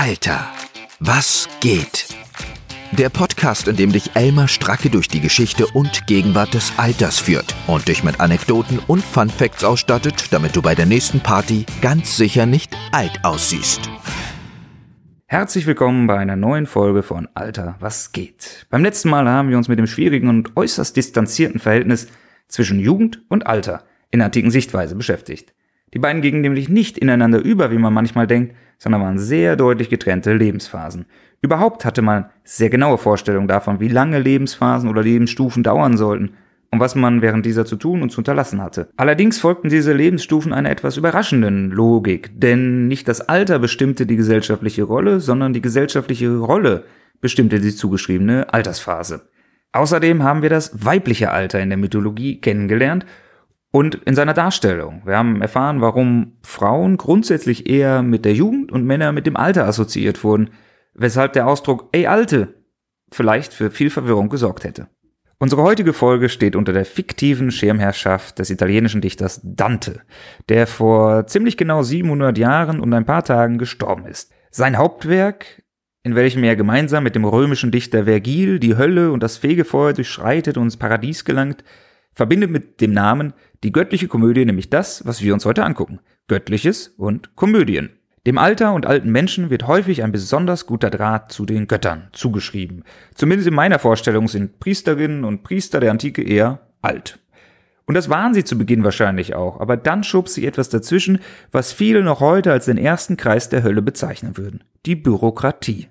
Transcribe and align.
Alter, 0.00 0.46
was 1.00 1.48
geht? 1.58 2.06
Der 2.92 3.08
Podcast, 3.08 3.66
in 3.66 3.74
dem 3.74 3.90
dich 3.90 4.14
Elmar 4.14 4.46
Stracke 4.46 4.90
durch 4.90 5.08
die 5.08 5.20
Geschichte 5.20 5.66
und 5.66 6.06
Gegenwart 6.06 6.54
des 6.54 6.72
Alters 6.78 7.18
führt 7.18 7.52
und 7.66 7.88
dich 7.88 8.04
mit 8.04 8.20
Anekdoten 8.20 8.78
und 8.86 9.02
Fun 9.02 9.28
Facts 9.28 9.64
ausstattet, 9.64 10.26
damit 10.30 10.54
du 10.54 10.62
bei 10.62 10.76
der 10.76 10.86
nächsten 10.86 11.18
Party 11.18 11.66
ganz 11.80 12.16
sicher 12.16 12.46
nicht 12.46 12.76
alt 12.92 13.24
aussiehst. 13.24 13.90
Herzlich 15.26 15.66
willkommen 15.66 16.06
bei 16.06 16.16
einer 16.16 16.36
neuen 16.36 16.66
Folge 16.66 17.02
von 17.02 17.26
Alter, 17.34 17.74
was 17.80 18.12
geht? 18.12 18.68
Beim 18.70 18.84
letzten 18.84 19.08
Mal 19.10 19.28
haben 19.28 19.48
wir 19.50 19.56
uns 19.56 19.66
mit 19.66 19.80
dem 19.80 19.88
schwierigen 19.88 20.28
und 20.28 20.56
äußerst 20.56 20.96
distanzierten 20.96 21.58
Verhältnis 21.58 22.06
zwischen 22.46 22.78
Jugend 22.78 23.22
und 23.28 23.48
Alter 23.48 23.82
in 24.12 24.22
antiken 24.22 24.52
Sichtweise 24.52 24.94
beschäftigt. 24.94 25.54
Die 25.92 25.98
beiden 25.98 26.22
gingen 26.22 26.42
nämlich 26.42 26.68
nicht 26.68 26.98
ineinander 26.98 27.40
über, 27.40 27.72
wie 27.72 27.78
man 27.78 27.92
manchmal 27.92 28.28
denkt, 28.28 28.54
sondern 28.78 29.02
waren 29.02 29.18
sehr 29.18 29.56
deutlich 29.56 29.90
getrennte 29.90 30.32
Lebensphasen. 30.32 31.06
Überhaupt 31.40 31.84
hatte 31.84 32.02
man 32.02 32.30
sehr 32.44 32.70
genaue 32.70 32.98
Vorstellungen 32.98 33.48
davon, 33.48 33.80
wie 33.80 33.88
lange 33.88 34.18
Lebensphasen 34.18 34.88
oder 34.88 35.02
Lebensstufen 35.02 35.62
dauern 35.62 35.96
sollten 35.96 36.30
und 36.70 36.80
was 36.80 36.94
man 36.94 37.22
während 37.22 37.46
dieser 37.46 37.64
zu 37.64 37.76
tun 37.76 38.02
und 38.02 38.10
zu 38.10 38.18
unterlassen 38.18 38.62
hatte. 38.62 38.88
Allerdings 38.96 39.38
folgten 39.38 39.68
diese 39.68 39.92
Lebensstufen 39.92 40.52
einer 40.52 40.70
etwas 40.70 40.96
überraschenden 40.96 41.70
Logik, 41.70 42.30
denn 42.34 42.88
nicht 42.88 43.08
das 43.08 43.20
Alter 43.20 43.58
bestimmte 43.58 44.06
die 44.06 44.16
gesellschaftliche 44.16 44.84
Rolle, 44.84 45.20
sondern 45.20 45.52
die 45.52 45.62
gesellschaftliche 45.62 46.36
Rolle 46.36 46.84
bestimmte 47.20 47.60
die 47.60 47.74
zugeschriebene 47.74 48.52
Altersphase. 48.52 49.28
Außerdem 49.72 50.22
haben 50.22 50.42
wir 50.42 50.50
das 50.50 50.84
weibliche 50.84 51.30
Alter 51.30 51.60
in 51.60 51.68
der 51.68 51.78
Mythologie 51.78 52.40
kennengelernt 52.40 53.06
und 53.70 53.96
in 54.06 54.14
seiner 54.14 54.34
Darstellung. 54.34 55.02
Wir 55.04 55.16
haben 55.16 55.42
erfahren, 55.42 55.80
warum 55.80 56.38
Frauen 56.42 56.96
grundsätzlich 56.96 57.68
eher 57.68 58.02
mit 58.02 58.24
der 58.24 58.34
Jugend 58.34 58.72
und 58.72 58.84
Männer 58.84 59.12
mit 59.12 59.26
dem 59.26 59.36
Alter 59.36 59.66
assoziiert 59.66 60.24
wurden, 60.24 60.50
weshalb 60.94 61.32
der 61.34 61.46
Ausdruck 61.46 61.88
ey 61.92 62.06
Alte 62.06 62.54
vielleicht 63.10 63.52
für 63.52 63.70
viel 63.70 63.90
Verwirrung 63.90 64.28
gesorgt 64.28 64.64
hätte. 64.64 64.88
Unsere 65.40 65.62
heutige 65.62 65.92
Folge 65.92 66.28
steht 66.28 66.56
unter 66.56 66.72
der 66.72 66.84
fiktiven 66.84 67.52
Schirmherrschaft 67.52 68.40
des 68.40 68.50
italienischen 68.50 69.00
Dichters 69.00 69.40
Dante, 69.44 70.02
der 70.48 70.66
vor 70.66 71.28
ziemlich 71.28 71.56
genau 71.56 71.84
700 71.84 72.36
Jahren 72.36 72.80
und 72.80 72.92
ein 72.92 73.06
paar 73.06 73.22
Tagen 73.22 73.56
gestorben 73.56 74.06
ist. 74.06 74.32
Sein 74.50 74.76
Hauptwerk, 74.76 75.62
in 76.02 76.16
welchem 76.16 76.42
er 76.42 76.56
gemeinsam 76.56 77.04
mit 77.04 77.14
dem 77.14 77.24
römischen 77.24 77.70
Dichter 77.70 78.04
Vergil 78.04 78.58
die 78.58 78.76
Hölle 78.76 79.12
und 79.12 79.22
das 79.22 79.36
Fegefeuer 79.36 79.92
durchschreitet 79.92 80.56
und 80.56 80.64
ins 80.64 80.76
Paradies 80.76 81.24
gelangt, 81.24 81.62
verbindet 82.18 82.50
mit 82.50 82.80
dem 82.80 82.92
Namen 82.92 83.32
die 83.62 83.70
göttliche 83.70 84.08
Komödie 84.08 84.44
nämlich 84.44 84.70
das, 84.70 85.06
was 85.06 85.22
wir 85.22 85.32
uns 85.32 85.46
heute 85.46 85.62
angucken. 85.64 86.00
Göttliches 86.26 86.88
und 86.96 87.36
Komödien. 87.36 87.90
Dem 88.26 88.38
Alter 88.38 88.74
und 88.74 88.86
alten 88.86 89.12
Menschen 89.12 89.50
wird 89.50 89.68
häufig 89.68 90.02
ein 90.02 90.10
besonders 90.10 90.66
guter 90.66 90.90
Draht 90.90 91.30
zu 91.30 91.46
den 91.46 91.68
Göttern 91.68 92.08
zugeschrieben. 92.12 92.82
Zumindest 93.14 93.46
in 93.46 93.54
meiner 93.54 93.78
Vorstellung 93.78 94.26
sind 94.26 94.58
Priesterinnen 94.58 95.24
und 95.24 95.44
Priester 95.44 95.78
der 95.78 95.92
Antike 95.92 96.20
eher 96.20 96.58
alt. 96.82 97.20
Und 97.86 97.94
das 97.94 98.08
waren 98.08 98.34
sie 98.34 98.42
zu 98.42 98.58
Beginn 98.58 98.82
wahrscheinlich 98.82 99.36
auch, 99.36 99.60
aber 99.60 99.76
dann 99.76 100.02
schob 100.02 100.28
sich 100.28 100.44
etwas 100.44 100.68
dazwischen, 100.68 101.20
was 101.52 101.72
viele 101.72 102.02
noch 102.02 102.18
heute 102.18 102.50
als 102.50 102.64
den 102.64 102.78
ersten 102.78 103.16
Kreis 103.16 103.48
der 103.48 103.62
Hölle 103.62 103.80
bezeichnen 103.80 104.36
würden. 104.36 104.64
Die 104.86 104.96
Bürokratie. 104.96 105.86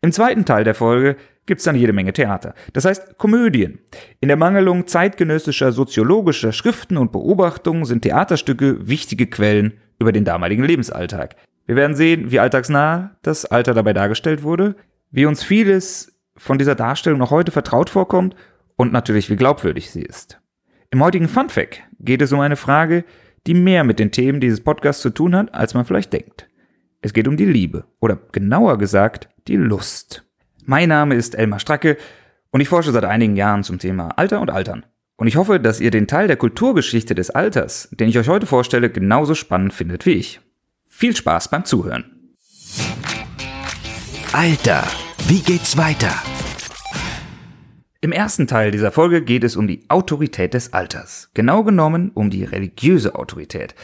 Im 0.00 0.12
zweiten 0.12 0.46
Teil 0.46 0.64
der 0.64 0.74
Folge 0.74 1.16
gibt's 1.46 1.64
dann 1.64 1.76
jede 1.76 1.92
Menge 1.92 2.12
Theater. 2.12 2.54
Das 2.72 2.84
heißt 2.84 3.18
Komödien. 3.18 3.80
In 4.20 4.28
der 4.28 4.36
Mangelung 4.36 4.86
zeitgenössischer 4.86 5.72
soziologischer 5.72 6.52
Schriften 6.52 6.96
und 6.96 7.12
Beobachtungen 7.12 7.84
sind 7.84 8.02
Theaterstücke 8.02 8.88
wichtige 8.88 9.26
Quellen 9.26 9.74
über 9.98 10.12
den 10.12 10.24
damaligen 10.24 10.64
Lebensalltag. 10.64 11.36
Wir 11.66 11.76
werden 11.76 11.96
sehen, 11.96 12.30
wie 12.30 12.40
alltagsnah 12.40 13.16
das 13.22 13.44
Alter 13.44 13.74
dabei 13.74 13.92
dargestellt 13.92 14.42
wurde, 14.42 14.76
wie 15.10 15.26
uns 15.26 15.42
vieles 15.42 16.18
von 16.36 16.58
dieser 16.58 16.74
Darstellung 16.74 17.18
noch 17.18 17.30
heute 17.30 17.52
vertraut 17.52 17.90
vorkommt 17.90 18.34
und 18.76 18.92
natürlich 18.92 19.30
wie 19.30 19.36
glaubwürdig 19.36 19.90
sie 19.90 20.02
ist. 20.02 20.40
Im 20.90 21.02
heutigen 21.02 21.28
Funfact 21.28 21.82
geht 22.00 22.22
es 22.22 22.32
um 22.32 22.40
eine 22.40 22.56
Frage, 22.56 23.04
die 23.46 23.54
mehr 23.54 23.84
mit 23.84 23.98
den 23.98 24.10
Themen 24.10 24.40
dieses 24.40 24.60
Podcasts 24.60 25.02
zu 25.02 25.10
tun 25.10 25.34
hat, 25.34 25.54
als 25.54 25.74
man 25.74 25.84
vielleicht 25.84 26.12
denkt. 26.12 26.48
Es 27.00 27.12
geht 27.12 27.26
um 27.28 27.36
die 27.36 27.46
Liebe 27.46 27.84
oder 28.00 28.18
genauer 28.32 28.78
gesagt 28.78 29.28
die 29.48 29.56
Lust. 29.56 30.24
Mein 30.64 30.90
Name 30.90 31.16
ist 31.16 31.34
Elmar 31.34 31.58
Stracke 31.58 31.96
und 32.52 32.60
ich 32.60 32.68
forsche 32.68 32.92
seit 32.92 33.04
einigen 33.04 33.34
Jahren 33.34 33.64
zum 33.64 33.80
Thema 33.80 34.10
Alter 34.16 34.40
und 34.40 34.50
Altern. 34.50 34.86
Und 35.16 35.26
ich 35.26 35.34
hoffe, 35.34 35.58
dass 35.58 35.80
ihr 35.80 35.90
den 35.90 36.06
Teil 36.06 36.28
der 36.28 36.36
Kulturgeschichte 36.36 37.16
des 37.16 37.30
Alters, 37.30 37.88
den 37.90 38.08
ich 38.08 38.16
euch 38.16 38.28
heute 38.28 38.46
vorstelle, 38.46 38.88
genauso 38.88 39.34
spannend 39.34 39.74
findet 39.74 40.06
wie 40.06 40.12
ich. 40.12 40.40
Viel 40.86 41.16
Spaß 41.16 41.48
beim 41.48 41.64
Zuhören. 41.64 42.34
Alter, 44.32 44.84
wie 45.26 45.40
geht's 45.40 45.76
weiter? 45.76 46.14
Im 48.00 48.12
ersten 48.12 48.46
Teil 48.46 48.70
dieser 48.70 48.92
Folge 48.92 49.22
geht 49.22 49.42
es 49.42 49.56
um 49.56 49.66
die 49.66 49.84
Autorität 49.88 50.54
des 50.54 50.72
Alters. 50.72 51.30
Genau 51.34 51.64
genommen 51.64 52.12
um 52.14 52.30
die 52.30 52.44
religiöse 52.44 53.16
Autorität. 53.16 53.74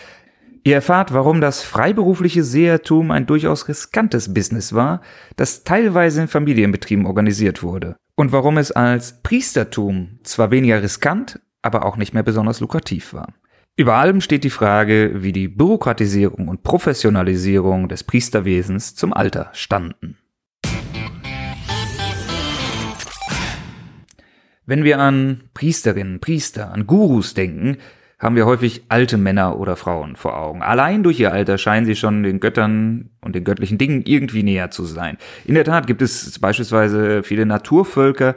Ihr 0.65 0.75
erfahrt, 0.75 1.13
warum 1.15 1.41
das 1.41 1.63
freiberufliche 1.63 2.43
Sehertum 2.43 3.11
ein 3.11 3.27
durchaus 3.27 3.69
riskantes 3.69 4.35
Business 4.35 4.73
war, 4.73 5.01
das 5.37 5.65
teilweise 5.65 6.23
in 6.23 6.29
Familienbetrieben 6.29 7.07
organisiert 7.07 7.63
wurde. 7.63 7.97
Und 8.17 8.33
warum 8.33 8.59
es 8.59 8.73
als 8.73 9.23
Priestertum 9.23 10.19
zwar 10.25 10.51
weniger 10.51 10.83
riskant, 10.83 11.41
aber 11.63 11.85
auch 11.85 11.97
nicht 11.97 12.15
mehr 12.15 12.23
besonders 12.23 12.61
lukrativ 12.61 13.13
war. 13.13 13.33
Über 13.77 13.95
allem 13.95 14.21
steht 14.21 14.43
die 14.43 14.51
Frage, 14.51 15.23
wie 15.23 15.33
die 15.33 15.47
Bürokratisierung 15.47 16.49
und 16.49 16.65
Professionalisierung 16.65 17.89
des 17.89 18.03
Priesterwesens 18.03 18.97
zum 18.97 19.13
Alter 19.13 19.51
standen. 19.53 20.17
Wenn 24.67 24.85
wir 24.85 24.99
an 24.99 25.45
Priesterinnen, 25.55 26.21
Priester, 26.21 26.73
an 26.73 26.87
Gurus 26.87 27.35
denken, 27.35 27.79
haben 28.19 28.35
wir 28.35 28.47
häufig 28.47 28.83
alte 28.89 29.17
Männer 29.17 29.61
oder 29.61 29.77
Frauen 29.77 30.17
vor 30.17 30.37
Augen. 30.37 30.63
Allein 30.63 31.03
durch 31.03 31.21
ihr 31.21 31.33
Alter 31.33 31.57
scheinen 31.57 31.87
sie 31.87 31.95
schon 31.95 32.25
den 32.25 32.41
Göttern 32.41 33.11
und 33.21 33.35
den 33.35 33.45
göttlichen 33.45 33.79
Dingen 33.79 34.03
irgendwie 34.05 34.43
näher 34.43 34.71
zu 34.71 34.85
sein. 34.85 35.19
In 35.45 35.55
der 35.55 35.65
Tat 35.65 35.87
gibt 35.87 36.03
es 36.03 36.39
beispielsweise 36.39 37.23
viele 37.23 37.47
Naturvölker, 37.47 38.35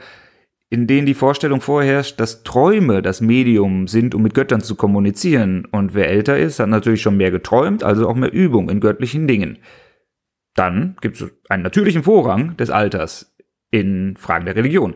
in 0.70 0.88
denen 0.88 1.06
die 1.06 1.16
Vorstellung 1.16 1.62
vorherrscht, 1.62 2.20
dass 2.20 2.44
Träume 2.44 3.02
das 3.02 3.22
Medium 3.22 3.88
sind, 3.88 4.16
um 4.16 4.22
mit 4.22 4.36
Göttern 4.36 4.62
zu 4.62 4.76
kommunizieren. 4.76 5.66
Und 5.66 5.96
wer 5.96 6.10
älter 6.10 6.38
ist, 6.38 6.60
hat 6.60 6.70
natürlich 6.70 7.02
schon 7.02 7.18
mehr 7.18 7.32
geträumt, 7.32 7.84
also 7.84 8.08
auch 8.08 8.16
mehr 8.16 8.32
Übung 8.32 8.70
in 8.70 8.80
göttlichen 8.80 9.28
Dingen. 9.28 9.58
Dann 10.54 10.96
gibt 11.02 11.20
es 11.20 11.30
einen 11.50 11.64
natürlichen 11.64 12.04
Vorrang 12.04 12.56
des 12.56 12.70
Alters 12.70 13.36
in 13.72 14.16
Fragen 14.18 14.46
der 14.46 14.56
Religion. 14.56 14.96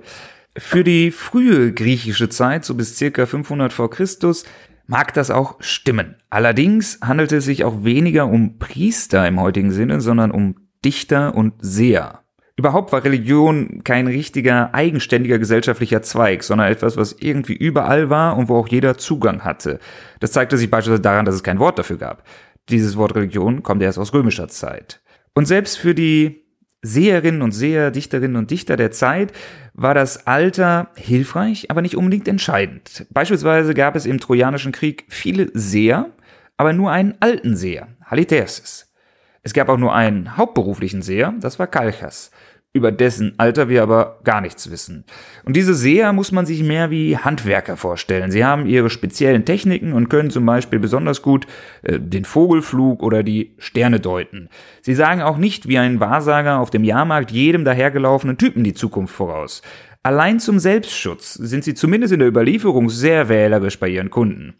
Für 0.57 0.85
die 0.85 1.11
frühe 1.11 1.73
griechische 1.73 2.29
Zeit, 2.29 2.63
so 2.63 2.75
bis 2.75 2.97
circa 2.97 3.25
500 3.25 3.73
vor 3.73 3.89
Christus, 3.89 4.45
mag 4.87 5.13
das 5.13 5.31
auch 5.31 5.55
stimmen. 5.59 6.15
Allerdings 6.29 6.99
handelt 7.01 7.31
es 7.31 7.45
sich 7.45 7.63
auch 7.63 7.83
weniger 7.83 8.27
um 8.27 8.57
Priester 8.57 9.27
im 9.27 9.39
heutigen 9.39 9.71
Sinne, 9.71 10.01
sondern 10.01 10.31
um 10.31 10.55
Dichter 10.83 11.35
und 11.35 11.53
Seher. 11.59 12.21
Überhaupt 12.57 12.93
war 12.93 13.03
Religion 13.03 13.81
kein 13.83 14.07
richtiger, 14.07 14.73
eigenständiger 14.73 15.39
gesellschaftlicher 15.39 16.01
Zweig, 16.01 16.41
sondern 16.43 16.71
etwas, 16.71 16.95
was 16.95 17.13
irgendwie 17.19 17.55
überall 17.55 18.09
war 18.09 18.37
und 18.37 18.47
wo 18.47 18.55
auch 18.55 18.69
jeder 18.69 18.97
Zugang 18.97 19.43
hatte. 19.43 19.79
Das 20.21 20.31
zeigte 20.31 20.57
sich 20.57 20.71
beispielsweise 20.71 21.01
daran, 21.01 21.25
dass 21.25 21.35
es 21.35 21.43
kein 21.43 21.59
Wort 21.59 21.77
dafür 21.77 21.97
gab. 21.97 22.23
Dieses 22.69 22.95
Wort 22.95 23.15
Religion 23.15 23.61
kommt 23.61 23.81
erst 23.81 23.99
aus 23.99 24.13
römischer 24.13 24.47
Zeit. 24.47 25.01
Und 25.33 25.47
selbst 25.47 25.77
für 25.77 25.93
die 25.93 26.44
Seherinnen 26.85 27.41
und 27.41 27.51
Seher, 27.51 27.91
Dichterinnen 27.91 28.37
und 28.37 28.51
Dichter 28.51 28.77
der 28.77 28.91
Zeit 28.91 29.33
war 29.73 29.93
das 29.93 30.27
Alter 30.27 30.89
hilfreich, 30.95 31.71
aber 31.71 31.81
nicht 31.81 31.97
unbedingt 31.97 32.27
entscheidend. 32.27 33.05
Beispielsweise 33.09 33.73
gab 33.73 33.95
es 33.95 34.05
im 34.05 34.19
Trojanischen 34.19 34.71
Krieg 34.71 35.05
viele 35.09 35.49
Seher, 35.53 36.11
aber 36.57 36.73
nur 36.73 36.91
einen 36.91 37.15
alten 37.19 37.55
Seher, 37.55 37.87
Halitherses. 38.05 38.93
Es 39.41 39.53
gab 39.53 39.69
auch 39.69 39.77
nur 39.77 39.93
einen 39.93 40.37
hauptberuflichen 40.37 41.01
Seher, 41.01 41.33
das 41.39 41.59
war 41.59 41.67
Kalchas 41.67 42.31
über 42.75 42.91
dessen 42.91 43.33
Alter 43.37 43.69
wir 43.69 43.81
aber 43.81 44.19
gar 44.25 44.41
nichts 44.41 44.69
wissen. 44.69 45.05
Und 45.45 45.55
diese 45.55 45.73
Seher 45.73 46.11
muss 46.11 46.33
man 46.33 46.45
sich 46.45 46.61
mehr 46.61 46.91
wie 46.91 47.17
Handwerker 47.17 47.77
vorstellen. 47.77 48.31
Sie 48.31 48.43
haben 48.43 48.65
ihre 48.65 48.89
speziellen 48.89 49.45
Techniken 49.45 49.93
und 49.93 50.09
können 50.09 50.29
zum 50.29 50.45
Beispiel 50.45 50.79
besonders 50.79 51.21
gut 51.21 51.47
äh, 51.83 51.99
den 51.99 52.25
Vogelflug 52.25 53.01
oder 53.01 53.23
die 53.23 53.55
Sterne 53.57 54.01
deuten. 54.01 54.49
Sie 54.81 54.93
sagen 54.93 55.21
auch 55.21 55.37
nicht 55.37 55.69
wie 55.69 55.77
ein 55.77 56.01
Wahrsager 56.01 56.59
auf 56.59 56.69
dem 56.69 56.83
Jahrmarkt 56.83 57.31
jedem 57.31 57.63
dahergelaufenen 57.63 58.37
Typen 58.37 58.65
die 58.65 58.73
Zukunft 58.73 59.15
voraus. 59.15 59.61
Allein 60.03 60.41
zum 60.41 60.59
Selbstschutz 60.59 61.33
sind 61.33 61.63
sie 61.63 61.75
zumindest 61.75 62.11
in 62.11 62.19
der 62.19 62.27
Überlieferung 62.27 62.89
sehr 62.89 63.29
wählerisch 63.29 63.79
bei 63.79 63.87
ihren 63.87 64.09
Kunden. 64.09 64.53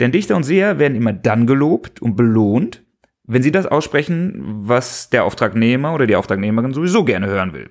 Denn 0.00 0.10
Dichter 0.10 0.34
und 0.34 0.42
Seher 0.42 0.80
werden 0.80 0.96
immer 0.96 1.12
dann 1.12 1.46
gelobt 1.46 2.02
und 2.02 2.16
belohnt, 2.16 2.81
wenn 3.24 3.42
Sie 3.42 3.52
das 3.52 3.66
aussprechen, 3.66 4.42
was 4.66 5.10
der 5.10 5.24
Auftragnehmer 5.24 5.94
oder 5.94 6.06
die 6.06 6.16
Auftragnehmerin 6.16 6.74
sowieso 6.74 7.04
gerne 7.04 7.26
hören 7.26 7.52
will. 7.52 7.70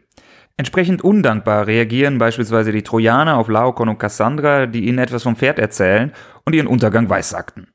Entsprechend 0.58 1.04
undankbar 1.04 1.68
reagieren 1.68 2.18
beispielsweise 2.18 2.72
die 2.72 2.84
Trojaner 2.84 3.38
auf 3.38 3.48
Laokon 3.48 3.90
und 3.90 3.98
Cassandra, 3.98 4.68
die 4.68 4.88
ihnen 4.88 5.00
etwas 5.00 5.24
vom 5.24 5.36
Pferd 5.36 5.60
erzählen 5.60 6.12
und 6.46 6.54
ihren 6.54 6.68
Untergang 6.68 7.10
weissagten. 7.10 7.68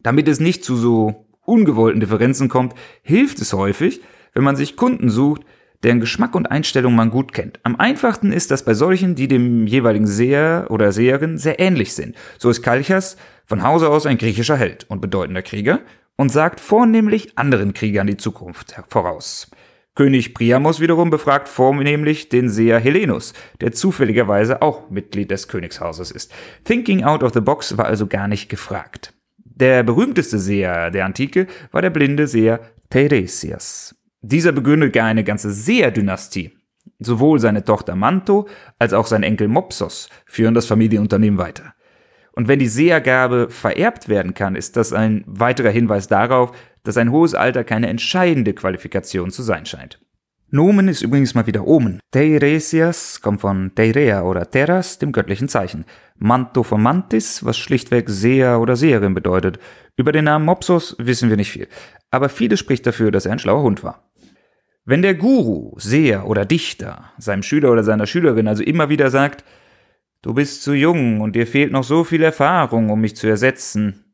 Damit 0.00 0.28
es 0.28 0.40
nicht 0.40 0.64
zu 0.64 0.76
so 0.76 1.26
ungewollten 1.44 2.00
Differenzen 2.00 2.48
kommt, 2.48 2.74
hilft 3.02 3.40
es 3.40 3.52
häufig, 3.52 4.00
wenn 4.34 4.44
man 4.44 4.56
sich 4.56 4.76
Kunden 4.76 5.08
sucht, 5.08 5.42
deren 5.82 6.00
Geschmack 6.00 6.34
und 6.34 6.50
Einstellung 6.50 6.94
man 6.94 7.10
gut 7.10 7.32
kennt. 7.32 7.60
Am 7.62 7.76
einfachsten 7.76 8.32
ist 8.32 8.50
das 8.50 8.64
bei 8.64 8.74
solchen, 8.74 9.14
die 9.14 9.28
dem 9.28 9.66
jeweiligen 9.66 10.06
Seher 10.06 10.66
oder 10.70 10.92
Seherin 10.92 11.38
sehr 11.38 11.60
ähnlich 11.60 11.94
sind. 11.94 12.16
So 12.38 12.50
ist 12.50 12.62
Kalchas 12.62 13.16
von 13.44 13.62
Hause 13.62 13.88
aus 13.88 14.06
ein 14.06 14.18
griechischer 14.18 14.56
Held 14.56 14.84
und 14.88 15.00
bedeutender 15.00 15.42
Krieger 15.42 15.80
und 16.16 16.30
sagt 16.30 16.60
vornehmlich 16.60 17.36
anderen 17.38 17.72
Kriegern 17.74 18.06
die 18.06 18.16
Zukunft 18.16 18.80
voraus. 18.88 19.50
König 19.94 20.34
Priamos 20.34 20.78
wiederum 20.80 21.08
befragt 21.08 21.48
vornehmlich 21.48 22.28
den 22.28 22.50
Seher 22.50 22.78
Helenus, 22.78 23.32
der 23.62 23.72
zufälligerweise 23.72 24.60
auch 24.60 24.90
Mitglied 24.90 25.30
des 25.30 25.48
Königshauses 25.48 26.10
ist. 26.10 26.32
Thinking 26.64 27.02
out 27.02 27.22
of 27.22 27.32
the 27.32 27.40
box 27.40 27.78
war 27.78 27.86
also 27.86 28.06
gar 28.06 28.28
nicht 28.28 28.50
gefragt. 28.50 29.14
Der 29.38 29.82
berühmteste 29.82 30.38
Seher 30.38 30.90
der 30.90 31.06
Antike 31.06 31.46
war 31.72 31.80
der 31.80 31.88
blinde 31.88 32.26
Seher 32.26 32.60
Teiresias. 32.90 33.94
Dieser 34.20 34.52
begründet 34.52 34.92
gar 34.92 35.06
eine 35.06 35.24
ganze 35.24 35.50
Seher-Dynastie. 35.50 36.58
Sowohl 36.98 37.40
seine 37.40 37.64
Tochter 37.64 37.96
Manto 37.96 38.48
als 38.78 38.92
auch 38.92 39.06
sein 39.06 39.22
Enkel 39.22 39.48
Mopsos 39.48 40.10
führen 40.26 40.54
das 40.54 40.66
Familienunternehmen 40.66 41.38
weiter. 41.38 41.74
Und 42.36 42.48
wenn 42.48 42.58
die 42.58 42.68
Sehergabe 42.68 43.48
vererbt 43.48 44.08
werden 44.08 44.34
kann, 44.34 44.56
ist 44.56 44.76
das 44.76 44.92
ein 44.92 45.24
weiterer 45.26 45.70
Hinweis 45.70 46.06
darauf, 46.06 46.52
dass 46.82 46.98
ein 46.98 47.10
hohes 47.10 47.34
Alter 47.34 47.64
keine 47.64 47.88
entscheidende 47.88 48.52
Qualifikation 48.52 49.30
zu 49.30 49.42
sein 49.42 49.64
scheint. 49.64 49.98
Nomen 50.50 50.86
ist 50.86 51.02
übrigens 51.02 51.34
mal 51.34 51.46
wieder 51.46 51.66
Omen. 51.66 51.98
Teiresias 52.12 53.20
kommt 53.20 53.40
von 53.40 53.74
Teirea 53.74 54.22
oder 54.22 54.48
Terras, 54.48 54.98
dem 54.98 55.12
göttlichen 55.12 55.48
Zeichen. 55.48 55.86
Manto 56.18 56.62
von 56.62 56.80
Mantis, 56.80 57.44
was 57.44 57.56
schlichtweg 57.56 58.08
Seher 58.08 58.60
oder 58.60 58.76
Seherin 58.76 59.14
bedeutet. 59.14 59.58
Über 59.96 60.12
den 60.12 60.26
Namen 60.26 60.44
Mopsos 60.44 60.94
wissen 60.98 61.30
wir 61.30 61.36
nicht 61.36 61.50
viel. 61.50 61.66
Aber 62.10 62.28
vieles 62.28 62.60
spricht 62.60 62.86
dafür, 62.86 63.10
dass 63.10 63.26
er 63.26 63.32
ein 63.32 63.38
schlauer 63.38 63.62
Hund 63.62 63.82
war. 63.82 64.12
Wenn 64.84 65.02
der 65.02 65.14
Guru, 65.14 65.74
Seher 65.78 66.28
oder 66.28 66.44
Dichter 66.44 67.10
seinem 67.18 67.42
Schüler 67.42 67.72
oder 67.72 67.82
seiner 67.82 68.06
Schülerin 68.06 68.46
also 68.46 68.62
immer 68.62 68.88
wieder 68.88 69.10
sagt, 69.10 69.42
du 70.22 70.34
bist 70.34 70.62
zu 70.62 70.72
jung 70.72 71.20
und 71.20 71.36
dir 71.36 71.46
fehlt 71.46 71.72
noch 71.72 71.84
so 71.84 72.04
viel 72.04 72.22
Erfahrung, 72.22 72.90
um 72.90 73.00
mich 73.00 73.16
zu 73.16 73.26
ersetzen, 73.26 74.04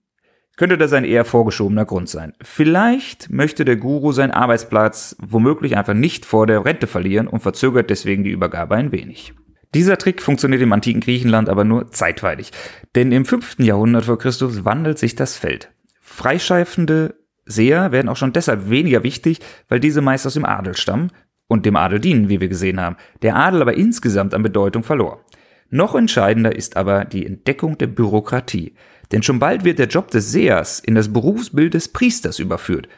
könnte 0.57 0.79
das 0.79 0.93
ein 0.93 1.05
eher 1.05 1.25
vorgeschobener 1.25 1.85
Grund 1.85 2.09
sein. 2.09 2.35
Vielleicht 2.43 3.31
möchte 3.31 3.65
der 3.65 3.77
Guru 3.77 4.13
seinen 4.13 4.33
Arbeitsplatz 4.33 5.17
womöglich 5.21 5.77
einfach 5.77 5.95
nicht 5.95 6.27
vor 6.27 6.47
der 6.47 6.65
Rente 6.65 6.87
verlieren 6.87 7.27
und 7.27 7.41
verzögert 7.41 7.91
deswegen 7.91 8.25
die 8.25 8.31
Übergabe 8.31 8.77
ein 8.77 8.93
wenig. 8.93 9.35
Dieser 9.75 9.97
Trick 9.97 10.21
funktioniert 10.21 10.61
im 10.61 10.73
antiken 10.73 11.01
Griechenland 11.01 11.49
aber 11.49 11.65
nur 11.65 11.91
zeitweilig, 11.91 12.53
denn 12.95 13.11
im 13.11 13.25
5. 13.25 13.61
Jahrhundert 13.61 14.05
vor 14.05 14.19
Christus 14.19 14.65
wandelt 14.65 14.99
sich 14.99 15.15
das 15.15 15.37
Feld. 15.37 15.73
Freischeifende 16.01 17.15
Seher 17.45 17.91
werden 17.91 18.09
auch 18.09 18.17
schon 18.17 18.33
deshalb 18.33 18.69
weniger 18.71 19.03
wichtig, 19.03 19.41
weil 19.69 19.81
diese 19.81 20.01
meist 20.01 20.27
aus 20.27 20.35
dem 20.35 20.45
Adel 20.45 20.77
stammen 20.77 21.11
und 21.49 21.67
dem 21.67 21.77
Adel 21.77 22.01
dienen, 22.01 22.29
wie 22.29 22.41
wir 22.41 22.49
gesehen 22.49 22.81
haben. 22.81 22.97
Der 23.23 23.37
Adel 23.37 23.63
aber 23.63 23.75
insgesamt 23.75 24.35
an 24.35 24.43
Bedeutung 24.43 24.85
verlor. 24.85 25.25
Noch 25.75 25.95
entscheidender 25.95 26.55
ist 26.55 26.77
aber 26.77 27.07
die 27.07 27.25
Entdeckung 27.25 27.79
der 27.79 27.87
Bürokratie. 27.87 28.75
Denn 29.11 29.23
schon 29.23 29.39
bald 29.39 29.65
wird 29.65 29.79
der 29.79 29.87
Job 29.87 30.11
des 30.11 30.31
Sehers 30.31 30.81
in 30.81 30.95
das 30.95 31.11
Berufsbild 31.11 31.73
des 31.73 31.89
Priesters 31.89 32.39
überführt 32.39 32.91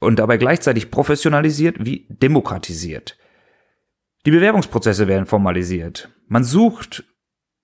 und 0.00 0.18
dabei 0.18 0.36
gleichzeitig 0.36 0.90
professionalisiert 0.90 1.76
wie 1.78 2.08
demokratisiert. 2.08 3.16
Die 4.26 4.32
Bewerbungsprozesse 4.32 5.06
werden 5.06 5.26
formalisiert. 5.26 6.08
Man 6.26 6.42
sucht 6.42 7.04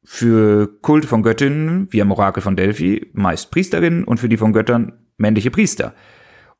für 0.05 0.69
Kult 0.81 1.07
von 1.07 1.25
Göttinnen, 1.25 1.89
wie 1.91 2.01
am 2.01 2.13
Orakel 2.13 2.41
von 2.41 2.55
Delphi, 2.55 3.11
meist 3.15 3.51
Priesterinnen 3.51 4.05
und 4.05 4.21
für 4.21 4.29
die 4.29 4.37
von 4.37 4.53
Göttern 4.53 4.93
männliche 5.17 5.51
Priester. 5.51 5.93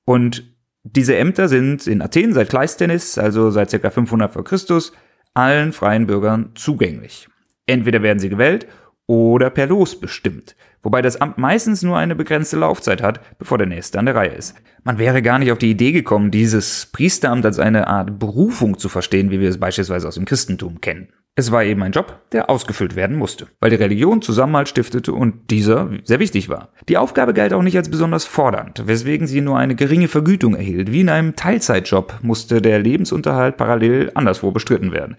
Und 0.05 0.43
diese 0.83 1.17
Ämter 1.17 1.49
sind 1.49 1.87
in 1.87 2.03
Athen 2.03 2.33
seit 2.33 2.49
Kleisthenes, 2.49 3.17
also 3.17 3.53
seit 3.53 3.71
ca. 3.71 3.91
500 3.91 4.33
vor 4.33 4.43
Christus, 4.43 4.93
allen 5.35 5.73
freien 5.73 6.09
Bürgern 6.09 6.51
zugänglich. 6.57 7.29
Entweder 7.67 8.03
werden 8.03 8.19
sie 8.19 8.29
gewählt 8.29 8.67
oder 9.07 9.51
per 9.51 9.67
Los 9.67 9.99
bestimmt, 9.99 10.57
wobei 10.83 11.03
das 11.03 11.21
Amt 11.21 11.39
meistens 11.39 11.83
nur 11.83 11.99
eine 11.99 12.15
begrenzte 12.15 12.57
Laufzeit 12.57 13.03
hat, 13.03 13.21
bevor 13.39 13.59
der 13.59 13.67
nächste 13.67 13.99
an 13.99 14.07
der 14.07 14.15
Reihe 14.15 14.31
ist. 14.31 14.55
Man 14.85 14.99
wäre 14.99 15.23
gar 15.23 15.39
nicht 15.39 15.53
auf 15.53 15.59
die 15.59 15.71
Idee 15.71 15.93
gekommen, 15.93 16.31
dieses 16.31 16.87
Priesteramt 16.87 17.45
als 17.45 17.59
eine 17.59 17.89
Art 17.89 18.19
Berufung 18.19 18.79
zu 18.79 18.89
verstehen, 18.89 19.31
wie 19.31 19.41
wir 19.41 19.49
es 19.49 19.59
beispielsweise 19.59 20.09
aus 20.09 20.15
dem 20.15 20.25
Christentum 20.25 20.81
kennen. 20.81 21.09
Es 21.35 21.51
war 21.51 21.65
eben 21.65 21.83
ein 21.83 21.93
Job, 21.93 22.21
der 22.33 22.51
ausgefüllt 22.51 22.95
werden 22.95 23.17
musste, 23.17 23.47
weil 23.59 23.71
die 23.71 23.77
Religion 23.77 24.21
Zusammenhalt 24.21 24.69
stiftete 24.69 25.15
und 25.15 25.51
dieser 25.51 25.89
sehr 26.05 26.19
wichtig 26.19 26.51
war. 26.51 26.69
Die 26.91 26.99
Aufgabe 26.99 27.33
galt 27.33 27.55
auch 27.55 27.63
nicht 27.63 27.79
als 27.79 27.89
besonders 27.89 28.27
fordernd, 28.27 28.87
weswegen 28.87 29.27
sie 29.27 29.41
nur 29.41 29.57
eine 29.59 29.75
geringe 29.75 30.09
Vergütung 30.09 30.55
erhielt. 30.55 30.93
Wie 30.93 31.01
in 31.01 31.09
einem 31.09 31.35
Teilzeitjob 31.35 32.19
musste 32.21 32.61
der 32.61 32.79
Lebensunterhalt 32.81 33.57
parallel 33.57 34.13
anderswo 34.15 34.51
bestritten 34.51 34.93
werden. 34.93 35.17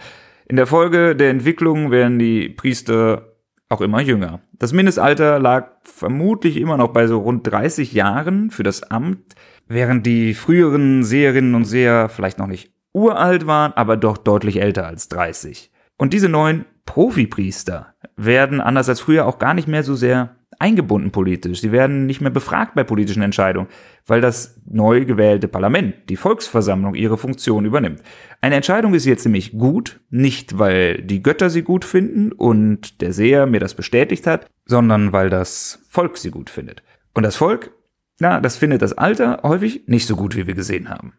In 0.48 0.56
der 0.56 0.68
Folge 0.68 1.16
der 1.16 1.30
Entwicklung 1.30 1.92
werden 1.92 2.19
die 2.19 2.50
Priester 2.50 3.34
auch 3.69 3.81
immer 3.81 4.01
jünger. 4.01 4.42
Das 4.54 4.74
Mindestalter 4.74 5.40
lag 5.40 5.72
vermutlich 5.84 6.57
immer 6.57 6.78
noch 6.78 6.90
bei 6.90 7.07
so 7.07 7.19
rund 7.19 7.48
30 7.48 7.94
Jahren 7.94 8.51
für 8.51 8.63
das 8.63 8.84
Amt, 8.84 9.36
während 9.68 10.06
die 10.06 10.34
früheren 10.34 11.04
Seherinnen 11.04 11.56
und 11.56 11.66
Seher 11.66 12.10
vielleicht 12.10 12.38
noch 12.38 12.48
nicht 12.48 12.72
uralt 12.94 13.48
waren, 13.48 13.74
aber 13.74 13.98
doch 13.98 14.18
deutlich 14.18 14.62
älter 14.62 14.86
als 14.86 15.10
30. 15.10 15.72
Und 15.98 16.13
diese 16.13 16.30
neuen 16.30 16.66
Profipriester 16.86 17.94
werden 18.16 18.62
anders 18.62 18.89
als 18.89 19.00
früher 19.00 19.25
auch 19.25 19.39
gar 19.39 19.54
nicht 19.54 19.68
mehr 19.68 19.84
so 19.84 19.96
sehr 19.96 20.36
eingebunden 20.59 21.11
politisch. 21.11 21.61
Sie 21.61 21.71
werden 21.71 22.05
nicht 22.05 22.21
mehr 22.21 22.31
befragt 22.31 22.75
bei 22.75 22.83
politischen 22.83 23.23
Entscheidungen, 23.23 23.67
weil 24.05 24.21
das 24.21 24.59
neu 24.65 25.05
gewählte 25.05 25.47
Parlament, 25.47 25.95
die 26.09 26.15
Volksversammlung, 26.15 26.95
ihre 26.95 27.17
Funktion 27.17 27.65
übernimmt. 27.65 28.01
Eine 28.41 28.55
Entscheidung 28.55 28.94
ist 28.94 29.05
jetzt 29.05 29.25
nämlich 29.25 29.51
gut, 29.51 30.00
nicht 30.09 30.59
weil 30.59 31.01
die 31.01 31.23
Götter 31.23 31.50
sie 31.50 31.63
gut 31.63 31.85
finden 31.85 32.31
und 32.31 33.01
der 33.01 33.13
Seher 33.13 33.45
mir 33.45 33.59
das 33.59 33.73
bestätigt 33.73 34.27
hat, 34.27 34.47
sondern 34.65 35.13
weil 35.13 35.29
das 35.29 35.83
Volk 35.89 36.17
sie 36.17 36.31
gut 36.31 36.50
findet. 36.50 36.83
Und 37.13 37.23
das 37.23 37.35
Volk, 37.35 37.71
na, 38.19 38.39
das 38.41 38.57
findet 38.57 38.81
das 38.81 38.94
Alter 38.94 39.39
häufig 39.44 39.83
nicht 39.88 40.07
so 40.07 40.15
gut, 40.15 40.35
wie 40.35 40.47
wir 40.47 40.55
gesehen 40.55 40.89
haben. 40.89 41.13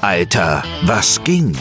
Alter, 0.00 0.62
was 0.84 1.22
ging? 1.24 1.56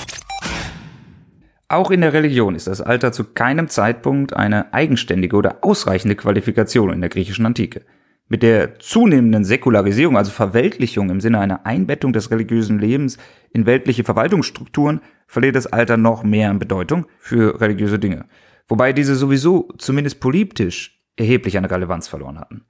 Auch 1.69 1.91
in 1.91 1.99
der 1.99 2.13
Religion 2.13 2.55
ist 2.55 2.67
das 2.67 2.79
Alter 2.79 3.11
zu 3.11 3.25
keinem 3.25 3.67
Zeitpunkt 3.67 4.33
eine 4.33 4.73
eigenständige 4.73 5.35
oder 5.35 5.57
ausreichende 5.63 6.15
Qualifikation 6.15 6.93
in 6.93 7.01
der 7.01 7.09
griechischen 7.09 7.45
Antike. 7.45 7.81
Mit 8.29 8.41
der 8.41 8.79
zunehmenden 8.79 9.43
Säkularisierung, 9.43 10.17
also 10.17 10.31
Verweltlichung 10.31 11.09
im 11.09 11.19
Sinne 11.19 11.39
einer 11.39 11.65
Einbettung 11.65 12.13
des 12.13 12.31
religiösen 12.31 12.79
Lebens 12.79 13.17
in 13.51 13.65
weltliche 13.65 14.05
Verwaltungsstrukturen, 14.05 15.01
verliert 15.27 15.57
das 15.57 15.67
Alter 15.67 15.97
noch 15.97 16.23
mehr 16.23 16.49
an 16.49 16.59
Bedeutung 16.59 17.05
für 17.19 17.59
religiöse 17.59 17.99
Dinge. 17.99 18.25
Wobei 18.69 18.93
diese 18.93 19.15
sowieso, 19.15 19.69
zumindest 19.77 20.21
politisch, 20.21 20.97
erheblich 21.17 21.57
an 21.57 21.65
Relevanz 21.65 22.07
verloren 22.07 22.39
hatten. 22.39 22.63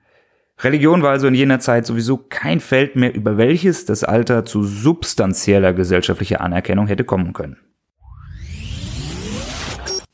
Religion 0.60 1.04
war 1.04 1.12
also 1.12 1.28
in 1.28 1.36
jener 1.36 1.60
Zeit 1.60 1.86
sowieso 1.86 2.18
kein 2.18 2.60
Feld 2.60 2.96
mehr, 2.96 3.14
über 3.14 3.38
welches 3.38 3.86
das 3.86 4.04
Alter 4.04 4.44
zu 4.44 4.64
substanzieller 4.64 5.74
gesellschaftlicher 5.74 6.42
Anerkennung 6.42 6.88
hätte 6.88 7.04
kommen 7.04 7.34
können. 7.34 7.58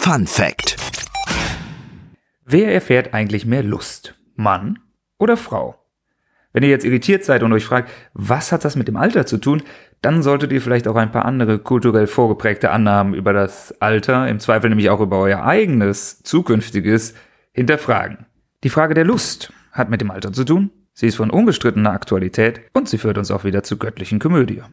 Fun 0.06 0.28
Fact. 0.28 0.76
Wer 2.44 2.74
erfährt 2.74 3.14
eigentlich 3.14 3.46
mehr 3.46 3.64
Lust? 3.64 4.16
Mann 4.36 4.80
oder 5.18 5.38
Frau? 5.38 5.82
Wenn 6.52 6.64
ihr 6.64 6.70
jetzt 6.70 6.84
irritiert 6.84 7.24
seid 7.24 7.42
und 7.42 7.54
euch 7.54 7.64
fragt, 7.64 7.90
was 8.14 8.52
hat 8.52 8.66
das 8.66 8.76
mit 8.76 8.90
dem 8.90 8.98
Alter 8.98 9.26
zu 9.26 9.38
tun, 9.38 9.64
dann 10.02 10.22
solltet 10.22 10.52
ihr 10.52 10.62
vielleicht 10.62 10.90
auch 10.90 10.98
ein 10.98 11.14
paar 11.14 11.24
andere 11.24 11.58
kulturell 11.58 12.08
vorgeprägte 12.08 12.72
Annahmen 12.72 13.14
über 13.14 13.32
das 13.32 13.80
Alter, 13.80 14.28
im 14.28 14.42
Zweifel 14.42 14.70
nämlich 14.70 14.90
auch 14.90 15.00
über 15.00 15.20
euer 15.20 15.46
eigenes 15.46 16.22
zukünftiges, 16.22 17.14
hinterfragen. 17.54 18.26
Die 18.66 18.70
Frage 18.70 18.96
der 18.96 19.06
Lust 19.06 19.54
hat 19.72 19.90
mit 19.90 20.02
dem 20.02 20.12
Alter 20.12 20.34
zu 20.34 20.44
tun, 20.44 20.70
sie 20.92 21.08
ist 21.08 21.16
von 21.16 21.30
unbestrittener 21.30 21.92
Aktualität 21.92 22.60
und 22.74 22.90
sie 22.90 22.98
führt 22.98 23.18
uns 23.18 23.32
auch 23.32 23.46
wieder 23.46 23.64
zur 23.64 23.80
göttlichen 23.80 24.20
Komödie. 24.20 24.64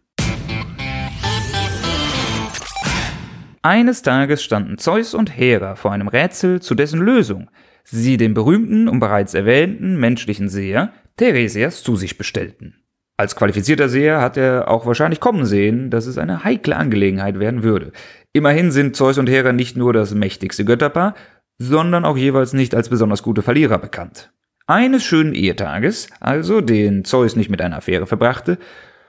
Eines 3.63 4.01
Tages 4.01 4.43
standen 4.43 4.79
Zeus 4.79 5.13
und 5.13 5.37
Hera 5.37 5.75
vor 5.75 5.93
einem 5.93 6.09
Rätsel, 6.09 6.61
zu 6.61 6.75
dessen 6.75 7.01
Lösung 7.01 7.51
sie 7.85 8.17
den 8.17 8.35
berühmten 8.35 8.89
und 8.89 9.01
bereits 9.01 9.35
erwähnten 9.35 9.99
menschlichen 9.99 10.49
Seher 10.49 10.93
Theresias 11.17 11.83
zu 11.83 11.97
sich 11.97 12.17
bestellten. 12.17 12.77
Als 13.19 13.37
qualifizierter 13.37 13.91
Seher 13.91 14.23
hat 14.23 14.39
er 14.39 14.69
auch 14.69 14.87
wahrscheinlich 14.87 15.21
kommen 15.21 15.45
sehen, 15.45 15.91
dass 15.91 16.07
es 16.07 16.17
eine 16.17 16.45
heikle 16.45 16.77
Angelegenheit 16.77 17.39
werden 17.39 17.63
würde. 17.63 17.93
Immerhin 18.33 18.71
sind 18.71 18.97
Zeus 18.97 19.19
und 19.19 19.29
Hera 19.29 19.53
nicht 19.53 19.77
nur 19.77 19.93
das 19.93 20.15
mächtigste 20.15 20.65
Götterpaar, 20.65 21.15
sondern 21.59 22.07
auch 22.07 22.17
jeweils 22.17 22.55
nicht 22.55 22.75
als 22.75 22.89
besonders 22.89 23.23
gute 23.23 23.43
Verlierer 23.43 23.77
bekannt. 23.77 24.33
Eines 24.67 25.05
schönen 25.05 25.35
Ehetages, 25.35 26.09
also 26.21 26.63
den 26.63 27.05
Zeus 27.05 27.37
nicht 27.37 27.51
mit 27.51 27.61
einer 27.61 27.77
Affäre 27.77 28.07
verbrachte, 28.07 28.57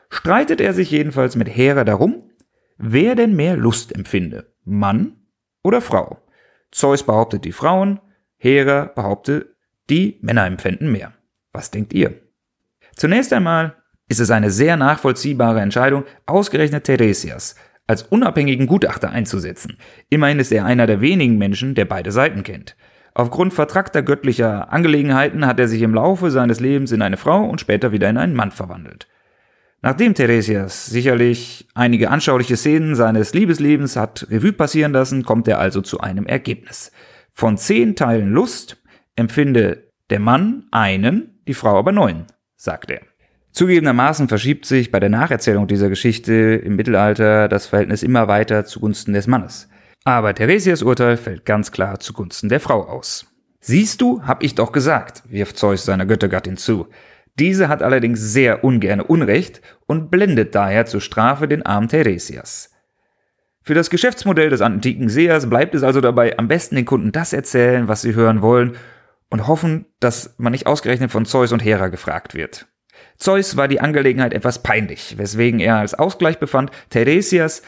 streitet 0.09 0.59
er 0.59 0.73
sich 0.73 0.91
jedenfalls 0.91 1.37
mit 1.37 1.47
Hera 1.47 1.85
darum, 1.85 2.23
wer 2.81 3.15
denn 3.15 3.35
mehr 3.35 3.55
Lust 3.55 3.95
empfinde, 3.95 4.53
Mann 4.65 5.15
oder 5.63 5.81
Frau. 5.81 6.21
Zeus 6.71 7.03
behauptet 7.03 7.45
die 7.45 7.51
Frauen, 7.51 7.99
Hera 8.37 8.85
behauptet, 8.85 9.55
die 9.89 10.17
Männer 10.21 10.45
empfinden 10.45 10.91
mehr. 10.91 11.13
Was 11.53 11.71
denkt 11.71 11.93
ihr? 11.93 12.21
Zunächst 12.95 13.33
einmal 13.33 13.75
ist 14.07 14.19
es 14.19 14.31
eine 14.31 14.49
sehr 14.49 14.77
nachvollziehbare 14.77 15.61
Entscheidung, 15.61 16.05
ausgerechnet 16.25 16.85
Theresias 16.85 17.55
als 17.87 18.03
unabhängigen 18.03 18.67
Gutachter 18.67 19.09
einzusetzen. 19.09 19.77
Immerhin 20.09 20.39
ist 20.39 20.51
er 20.51 20.65
einer 20.65 20.87
der 20.87 21.01
wenigen 21.01 21.37
Menschen, 21.37 21.75
der 21.75 21.85
beide 21.85 22.11
Seiten 22.11 22.43
kennt. 22.43 22.77
Aufgrund 23.13 23.53
vertrackter 23.53 24.01
göttlicher 24.01 24.71
Angelegenheiten 24.71 25.45
hat 25.45 25.59
er 25.59 25.67
sich 25.67 25.81
im 25.81 25.93
Laufe 25.93 26.31
seines 26.31 26.61
Lebens 26.61 26.93
in 26.93 27.01
eine 27.01 27.17
Frau 27.17 27.43
und 27.43 27.59
später 27.59 27.91
wieder 27.91 28.09
in 28.09 28.17
einen 28.17 28.35
Mann 28.35 28.51
verwandelt. 28.51 29.07
Nachdem 29.83 30.13
Theresias 30.13 30.85
sicherlich 30.85 31.67
einige 31.73 32.11
anschauliche 32.11 32.55
Szenen 32.55 32.95
seines 32.95 33.33
Liebeslebens 33.33 33.95
hat 33.95 34.27
Revue 34.29 34.53
passieren 34.53 34.91
lassen, 34.91 35.23
kommt 35.23 35.47
er 35.47 35.59
also 35.59 35.81
zu 35.81 35.99
einem 35.99 36.27
Ergebnis. 36.27 36.91
Von 37.33 37.57
zehn 37.57 37.95
Teilen 37.95 38.31
Lust 38.31 38.77
empfinde 39.15 39.87
der 40.11 40.19
Mann 40.19 40.65
einen, 40.71 41.41
die 41.47 41.55
Frau 41.55 41.79
aber 41.79 41.91
neun, 41.91 42.25
sagt 42.55 42.91
er. 42.91 43.01
Zugegebenermaßen 43.53 44.27
verschiebt 44.27 44.65
sich 44.65 44.91
bei 44.91 44.99
der 44.99 45.09
Nacherzählung 45.09 45.65
dieser 45.65 45.89
Geschichte 45.89 46.33
im 46.63 46.75
Mittelalter 46.75 47.47
das 47.47 47.65
Verhältnis 47.65 48.03
immer 48.03 48.27
weiter 48.27 48.65
zugunsten 48.65 49.13
des 49.13 49.25
Mannes. 49.25 49.67
Aber 50.03 50.35
Theresias 50.35 50.83
Urteil 50.83 51.17
fällt 51.17 51.45
ganz 51.45 51.71
klar 51.71 51.99
zugunsten 51.99 52.49
der 52.49 52.59
Frau 52.59 52.87
aus. 52.87 53.25
Siehst 53.59 54.01
du, 54.01 54.21
hab 54.23 54.43
ich 54.43 54.55
doch 54.55 54.71
gesagt, 54.71 55.23
wirft 55.27 55.57
Zeus 55.57 55.85
seiner 55.85 56.05
Göttergattin 56.05 56.57
zu. 56.57 56.87
Diese 57.39 57.69
hat 57.69 57.81
allerdings 57.81 58.19
sehr 58.19 58.63
ungerne 58.63 59.03
Unrecht 59.03 59.61
und 59.87 60.11
blendet 60.11 60.53
daher 60.55 60.85
zur 60.85 61.01
Strafe 61.01 61.47
den 61.47 61.65
armen 61.65 61.87
Theresias. 61.87 62.69
Für 63.63 63.73
das 63.73 63.89
Geschäftsmodell 63.89 64.49
des 64.49 64.61
antiken 64.61 65.07
Sehers 65.09 65.49
bleibt 65.49 65.75
es 65.75 65.83
also 65.83 66.01
dabei, 66.01 66.37
am 66.37 66.47
besten 66.47 66.75
den 66.75 66.85
Kunden 66.85 67.11
das 67.11 67.31
erzählen, 67.31 67.87
was 67.87 68.01
sie 68.01 68.15
hören 68.15 68.41
wollen 68.41 68.75
und 69.29 69.47
hoffen, 69.47 69.85
dass 69.99 70.35
man 70.37 70.51
nicht 70.51 70.67
ausgerechnet 70.67 71.11
von 71.11 71.25
Zeus 71.25 71.51
und 71.51 71.63
Hera 71.63 71.87
gefragt 71.87 72.33
wird. 72.33 72.67
Zeus 73.17 73.55
war 73.57 73.67
die 73.67 73.79
Angelegenheit 73.79 74.33
etwas 74.33 74.63
peinlich, 74.63 75.17
weswegen 75.17 75.59
er 75.59 75.77
als 75.77 75.93
Ausgleich 75.93 76.39
befand, 76.39 76.71
Theresias 76.89 77.61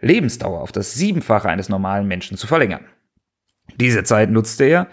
Lebensdauer 0.00 0.60
auf 0.60 0.72
das 0.72 0.94
Siebenfache 0.94 1.48
eines 1.48 1.68
normalen 1.68 2.06
Menschen 2.06 2.36
zu 2.36 2.46
verlängern. 2.46 2.84
Diese 3.76 4.04
Zeit 4.04 4.30
nutzte 4.30 4.64
er, 4.64 4.88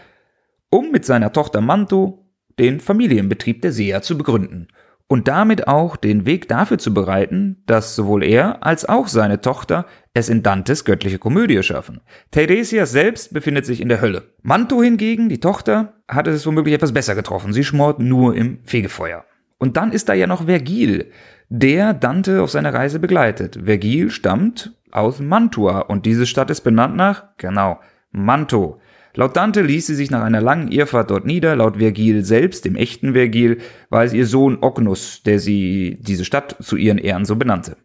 um 0.70 0.92
mit 0.92 1.06
seiner 1.06 1.32
Tochter 1.32 1.62
Manto 1.62 2.23
den 2.60 2.80
Familienbetrieb 2.80 3.62
der 3.62 3.72
Seher 3.72 4.02
zu 4.02 4.18
begründen 4.18 4.68
und 5.08 5.28
damit 5.28 5.68
auch 5.68 5.96
den 5.96 6.26
Weg 6.26 6.48
dafür 6.48 6.78
zu 6.78 6.94
bereiten, 6.94 7.62
dass 7.66 7.96
sowohl 7.96 8.24
er 8.24 8.66
als 8.66 8.86
auch 8.90 9.08
seine 9.08 9.42
Tochter 9.42 9.86
es 10.14 10.30
in 10.30 10.44
Dantes 10.44 10.86
göttliche 10.86 11.20
Komödie 11.20 11.62
schaffen. 11.62 12.02
Theresias 12.32 12.92
selbst 12.92 13.34
befindet 13.34 13.66
sich 13.66 13.82
in 13.82 13.90
der 13.90 14.02
Hölle. 14.02 14.24
Manto 14.42 14.82
hingegen, 14.82 15.30
die 15.30 15.40
Tochter, 15.40 15.94
hat 16.08 16.28
es 16.28 16.46
womöglich 16.46 16.76
etwas 16.76 16.94
besser 16.94 17.16
getroffen. 17.16 17.54
Sie 17.54 17.64
schmort 17.64 18.00
nur 18.00 18.36
im 18.36 18.60
Fegefeuer. 18.64 19.26
Und 19.58 19.78
dann 19.78 19.92
ist 19.92 20.10
da 20.10 20.14
ja 20.14 20.28
noch 20.28 20.46
Vergil, 20.46 21.12
der 21.50 21.94
Dante 21.94 22.42
auf 22.42 22.50
seiner 22.50 22.74
Reise 22.74 23.00
begleitet. 23.00 23.60
Vergil 23.64 24.10
stammt 24.10 24.74
aus 24.92 25.20
Mantua 25.20 25.82
und 25.82 26.06
diese 26.06 26.26
Stadt 26.26 26.50
ist 26.50 26.62
benannt 26.62 26.96
nach, 26.96 27.26
genau, 27.38 27.80
Manto. 28.12 28.80
Laut 29.16 29.38
Dante 29.38 29.62
ließ 29.62 29.86
sie 29.86 29.94
sich 29.94 30.10
nach 30.10 30.24
einer 30.24 30.42
langen 30.42 30.72
Irrfahrt 30.72 31.12
dort 31.12 31.24
nieder. 31.24 31.56
Laut 31.56 31.78
Vergil 31.78 32.26
selbst, 32.26 32.66
dem 32.66 32.76
echten 32.76 33.14
Vergil, 33.14 33.60
war 33.92 34.04
es 34.04 34.12
ihr 34.12 34.26
Sohn 34.26 34.58
Ognus, 34.60 35.22
der 35.22 35.38
sie 35.38 36.00
diese 36.02 36.26
Stadt 36.26 36.56
zu 36.60 36.78
ihren 36.78 36.98
Ehren 36.98 37.24
so 37.24 37.36
benannte. 37.36 37.78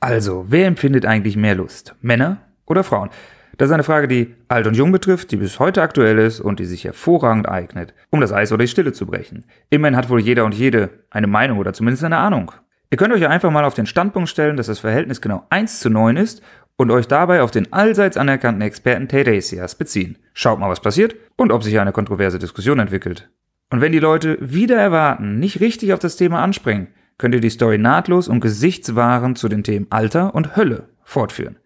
Also, 0.00 0.44
wer 0.48 0.66
empfindet 0.66 1.06
eigentlich 1.06 1.38
mehr 1.38 1.54
Lust? 1.54 1.94
Männer 2.02 2.42
oder 2.66 2.84
Frauen? 2.84 3.08
Das 3.56 3.70
ist 3.70 3.74
eine 3.74 3.84
Frage, 3.84 4.06
die 4.06 4.34
alt 4.48 4.66
und 4.66 4.74
jung 4.74 4.92
betrifft, 4.92 5.30
die 5.30 5.36
bis 5.38 5.58
heute 5.58 5.80
aktuell 5.80 6.18
ist 6.18 6.40
und 6.40 6.60
die 6.60 6.66
sich 6.66 6.84
hervorragend 6.84 7.48
eignet, 7.48 7.94
um 8.10 8.20
das 8.20 8.32
Eis 8.32 8.52
oder 8.52 8.64
die 8.64 8.68
Stille 8.68 8.92
zu 8.92 9.06
brechen. 9.06 9.44
Immerhin 9.70 9.96
hat 9.96 10.10
wohl 10.10 10.20
jeder 10.20 10.44
und 10.44 10.54
jede 10.54 10.90
eine 11.08 11.26
Meinung 11.26 11.56
oder 11.56 11.72
zumindest 11.72 12.04
eine 12.04 12.18
Ahnung. 12.18 12.52
Ihr 12.92 12.96
könnt 12.96 13.14
euch 13.14 13.24
einfach 13.24 13.52
mal 13.52 13.64
auf 13.64 13.74
den 13.74 13.86
Standpunkt 13.86 14.28
stellen, 14.28 14.56
dass 14.56 14.66
das 14.66 14.80
Verhältnis 14.80 15.20
genau 15.20 15.46
1 15.50 15.78
zu 15.78 15.90
9 15.90 16.16
ist 16.16 16.42
und 16.80 16.90
euch 16.90 17.06
dabei 17.06 17.42
auf 17.42 17.50
den 17.50 17.70
allseits 17.74 18.16
anerkannten 18.16 18.62
Experten 18.62 19.06
Theresias 19.06 19.74
beziehen. 19.74 20.16
Schaut 20.32 20.58
mal, 20.58 20.70
was 20.70 20.80
passiert 20.80 21.14
und 21.36 21.52
ob 21.52 21.62
sich 21.62 21.78
eine 21.78 21.92
kontroverse 21.92 22.38
Diskussion 22.38 22.78
entwickelt. 22.78 23.28
Und 23.68 23.82
wenn 23.82 23.92
die 23.92 23.98
Leute 23.98 24.38
wieder 24.40 24.78
erwarten, 24.78 25.38
nicht 25.38 25.60
richtig 25.60 25.92
auf 25.92 25.98
das 25.98 26.16
Thema 26.16 26.42
anspringen, 26.42 26.88
könnt 27.18 27.34
ihr 27.34 27.42
die 27.42 27.50
Story 27.50 27.76
nahtlos 27.76 28.28
und 28.28 28.40
gesichtswahrend 28.40 29.36
zu 29.36 29.50
den 29.50 29.62
Themen 29.62 29.88
Alter 29.90 30.34
und 30.34 30.56
Hölle 30.56 30.88
fortführen. 31.02 31.58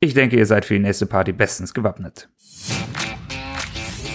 Ich 0.00 0.12
denke, 0.12 0.36
ihr 0.36 0.44
seid 0.44 0.66
für 0.66 0.74
die 0.74 0.80
nächste 0.80 1.06
Party 1.06 1.32
bestens 1.32 1.72
gewappnet. 1.72 2.28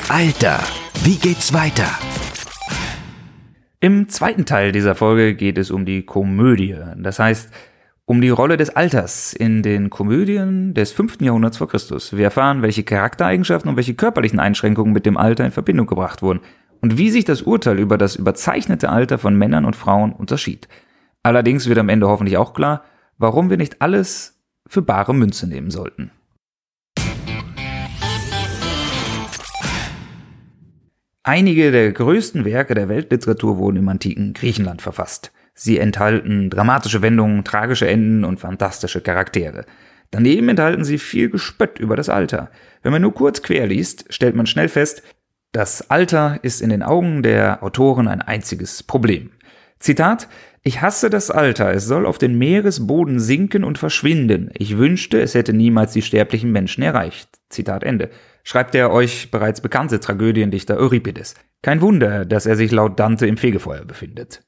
Alter, 0.08 0.60
wie 1.04 1.16
geht's 1.16 1.52
weiter? 1.52 1.90
Im 3.80 4.08
zweiten 4.08 4.46
Teil 4.46 4.72
dieser 4.72 4.94
Folge 4.94 5.34
geht 5.34 5.58
es 5.58 5.72
um 5.72 5.88
die 5.88 6.06
Komödie, 6.06 6.76
das 6.98 7.18
heißt 7.18 7.50
um 8.06 8.20
die 8.20 8.30
Rolle 8.30 8.58
des 8.58 8.70
Alters 8.70 9.34
in 9.34 9.64
den 9.64 9.90
Komödien 9.90 10.74
des 10.74 10.92
5. 10.92 11.22
Jahrhunderts 11.22 11.58
vor 11.58 11.70
Christus. 11.70 12.16
Wir 12.16 12.26
erfahren, 12.26 12.62
welche 12.62 12.84
Charaktereigenschaften 12.84 13.70
und 13.70 13.78
welche 13.78 13.94
körperlichen 13.94 14.40
Einschränkungen 14.40 14.94
mit 14.94 15.06
dem 15.06 15.16
Alter 15.16 15.46
in 15.46 15.52
Verbindung 15.52 15.88
gebracht 15.88 16.22
wurden 16.22 16.42
und 16.82 16.98
wie 16.98 17.10
sich 17.10 17.24
das 17.24 17.42
Urteil 17.44 17.80
über 17.80 17.98
das 17.98 18.18
überzeichnete 18.18 18.90
Alter 18.90 19.18
von 19.18 19.38
Männern 19.38 19.64
und 19.64 19.78
Frauen 19.78 20.12
unterschied. 20.12 20.68
Allerdings 21.24 21.68
wird 21.68 21.80
am 21.80 21.88
Ende 21.88 22.08
hoffentlich 22.10 22.38
auch 22.38 22.54
klar, 22.54 22.84
warum 23.18 23.50
wir 23.50 23.58
nicht 23.58 23.82
alles 23.82 24.42
für 24.68 24.82
bare 24.82 25.16
Münze 25.16 25.48
nehmen 25.48 25.72
sollten. 25.72 26.12
Einige 31.26 31.72
der 31.72 31.94
größten 31.94 32.44
Werke 32.44 32.74
der 32.74 32.90
Weltliteratur 32.90 33.58
wurden 33.58 33.78
im 33.78 33.88
antiken 33.88 34.34
Griechenland 34.34 34.82
verfasst. 34.82 35.32
Sie 35.54 35.78
enthalten 35.78 36.50
dramatische 36.50 37.02
Wendungen, 37.02 37.44
tragische 37.44 37.88
Enden 37.88 38.26
und 38.26 38.40
fantastische 38.40 39.02
Charaktere. 39.02 39.66
Daneben 40.12 40.50
enthalten 40.50 40.84
sie 40.84 40.98
viel 40.98 41.30
Gespött 41.30 41.80
über 41.80 41.96
das 41.96 42.10
Alter. 42.10 42.52
Wenn 42.82 42.92
man 42.92 43.02
nur 43.02 43.14
kurz 43.14 43.42
quer 43.42 43.68
liest, 43.68 44.06
stellt 44.10 44.36
man 44.36 44.46
schnell 44.46 44.70
fest, 44.70 45.04
das 45.52 45.90
Alter 45.92 46.40
ist 46.42 46.62
in 46.62 46.70
den 46.70 46.82
Augen 46.82 47.22
der 47.22 47.64
Autoren 47.64 48.08
ein 48.08 48.22
einziges 48.22 48.82
Problem. 48.84 49.32
Zitat 49.80 50.28
Ich 50.64 50.82
hasse 50.82 51.10
das 51.10 51.30
Alter, 51.30 51.72
es 51.74 51.86
soll 51.86 52.06
auf 52.06 52.18
den 52.18 52.38
Meeresboden 52.38 53.20
sinken 53.20 53.64
und 53.64 53.78
verschwinden. 53.78 54.50
Ich 54.54 54.78
wünschte, 54.78 55.22
es 55.22 55.36
hätte 55.36 55.54
niemals 55.54 55.94
die 55.94 56.02
sterblichen 56.02 56.52
Menschen 56.52 56.84
erreicht. 56.84 57.30
Zitat 57.50 57.84
Ende 57.84 58.10
schreibt 58.44 58.74
der 58.74 58.92
euch 58.92 59.30
bereits 59.30 59.62
bekannte 59.62 60.00
Tragödiendichter 60.00 60.78
Euripides. 60.78 61.36
Kein 61.62 61.82
Wunder, 61.82 62.26
dass 62.26 62.46
er 62.46 62.56
sich 62.56 62.72
laut 62.72 63.00
Dante 63.00 63.28
im 63.28 63.38
Fegefeuer 63.38 63.86
befindet. 63.86 64.42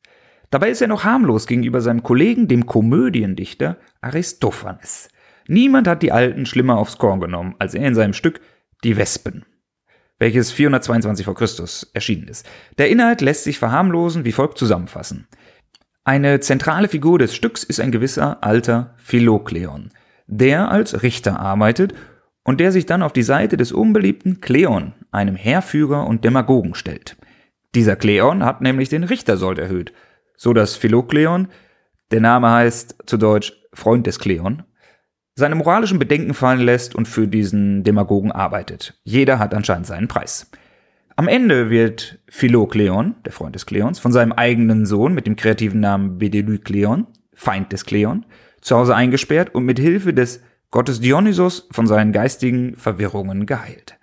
Dabei 0.50 0.70
ist 0.70 0.82
er 0.82 0.88
noch 0.88 1.04
harmlos 1.04 1.48
gegenüber 1.48 1.82
seinem 1.82 2.04
Kollegen, 2.04 2.48
dem 2.48 2.66
Komödiendichter 2.66 3.78
Aristophanes. 4.02 5.10
Niemand 5.48 5.88
hat 5.88 6.02
die 6.02 6.12
Alten 6.12 6.46
schlimmer 6.46 6.78
aufs 6.78 6.98
Korn 6.98 7.20
genommen, 7.20 7.56
als 7.60 7.74
er 7.74 7.88
in 7.88 7.96
seinem 7.96 8.14
Stück 8.14 8.40
Die 8.84 8.98
Wespen, 8.98 9.46
welches 10.20 10.52
422 10.52 11.26
vor 11.26 11.36
Christus 11.36 11.90
erschienen 11.94 12.28
ist. 12.28 12.48
Der 12.78 12.90
Inhalt 12.90 13.22
lässt 13.22 13.44
sich 13.44 13.60
verharmlosen 13.60 14.26
wie 14.26 14.32
folgt 14.32 14.58
zusammenfassen. 14.58 15.28
Eine 16.04 16.40
zentrale 16.40 16.88
Figur 16.88 17.18
des 17.18 17.36
Stücks 17.36 17.64
ist 17.64 17.80
ein 17.80 17.92
gewisser 17.92 18.44
alter 18.44 18.94
Philokleon, 18.98 19.90
der 20.28 20.70
als 20.70 21.02
Richter 21.02 21.40
arbeitet 21.40 21.94
und 22.44 22.60
der 22.60 22.72
sich 22.72 22.86
dann 22.86 23.02
auf 23.02 23.12
die 23.12 23.24
Seite 23.24 23.58
des 23.58 23.72
unbeliebten 23.72 24.40
Kleon, 24.40 24.94
einem 25.12 25.36
Heerführer 25.36 26.06
und 26.06 26.24
Demagogen, 26.24 26.76
stellt. 26.76 27.18
Dieser 27.74 27.96
Kleon 27.96 28.46
hat 28.46 28.62
nämlich 28.62 28.90
den 28.90 29.04
Richtersold 29.04 29.58
erhöht, 29.60 29.94
so 30.38 30.54
dass 30.54 30.76
Philokleon, 30.76 31.48
der 32.12 32.22
Name 32.22 32.52
heißt 32.52 32.96
zu 33.06 33.18
Deutsch 33.18 33.54
Freund 33.74 34.08
des 34.08 34.20
Kleon, 34.20 34.64
seine 35.36 35.56
moralischen 35.56 36.00
Bedenken 36.00 36.34
fallen 36.34 36.62
lässt 36.62 36.96
und 36.96 37.08
für 37.08 37.28
diesen 37.28 37.84
Demagogen 37.84 38.32
arbeitet. 38.32 39.00
Jeder 39.04 39.38
hat 39.38 39.54
anscheinend 39.54 39.86
seinen 39.86 40.08
Preis. 40.08 40.50
Am 41.18 41.28
Ende 41.28 41.70
wird 41.70 42.20
Philokleon, 42.30 43.16
der 43.26 43.32
Freund 43.32 43.56
des 43.56 43.66
Kleons, 43.66 44.00
von 44.00 44.12
seinem 44.12 44.32
eigenen 44.32 44.86
Sohn 44.86 45.14
mit 45.14 45.28
dem 45.28 45.36
kreativen 45.36 45.80
Namen 45.80 46.18
Bedelykleon, 46.18 47.08
Feind 47.34 47.72
des 47.72 47.86
Kleon, 47.86 48.26
zu 48.62 48.76
Hause 48.78 48.96
eingesperrt 48.96 49.54
und 49.54 49.66
mit 49.66 49.80
Hilfe 49.80 50.14
des 50.14 50.42
Gottes 50.72 51.00
Dionysos 51.00 51.68
von 51.72 51.88
seinen 51.88 52.12
geistigen 52.12 52.76
Verwirrungen 52.76 53.46
geheilt. 53.46 53.98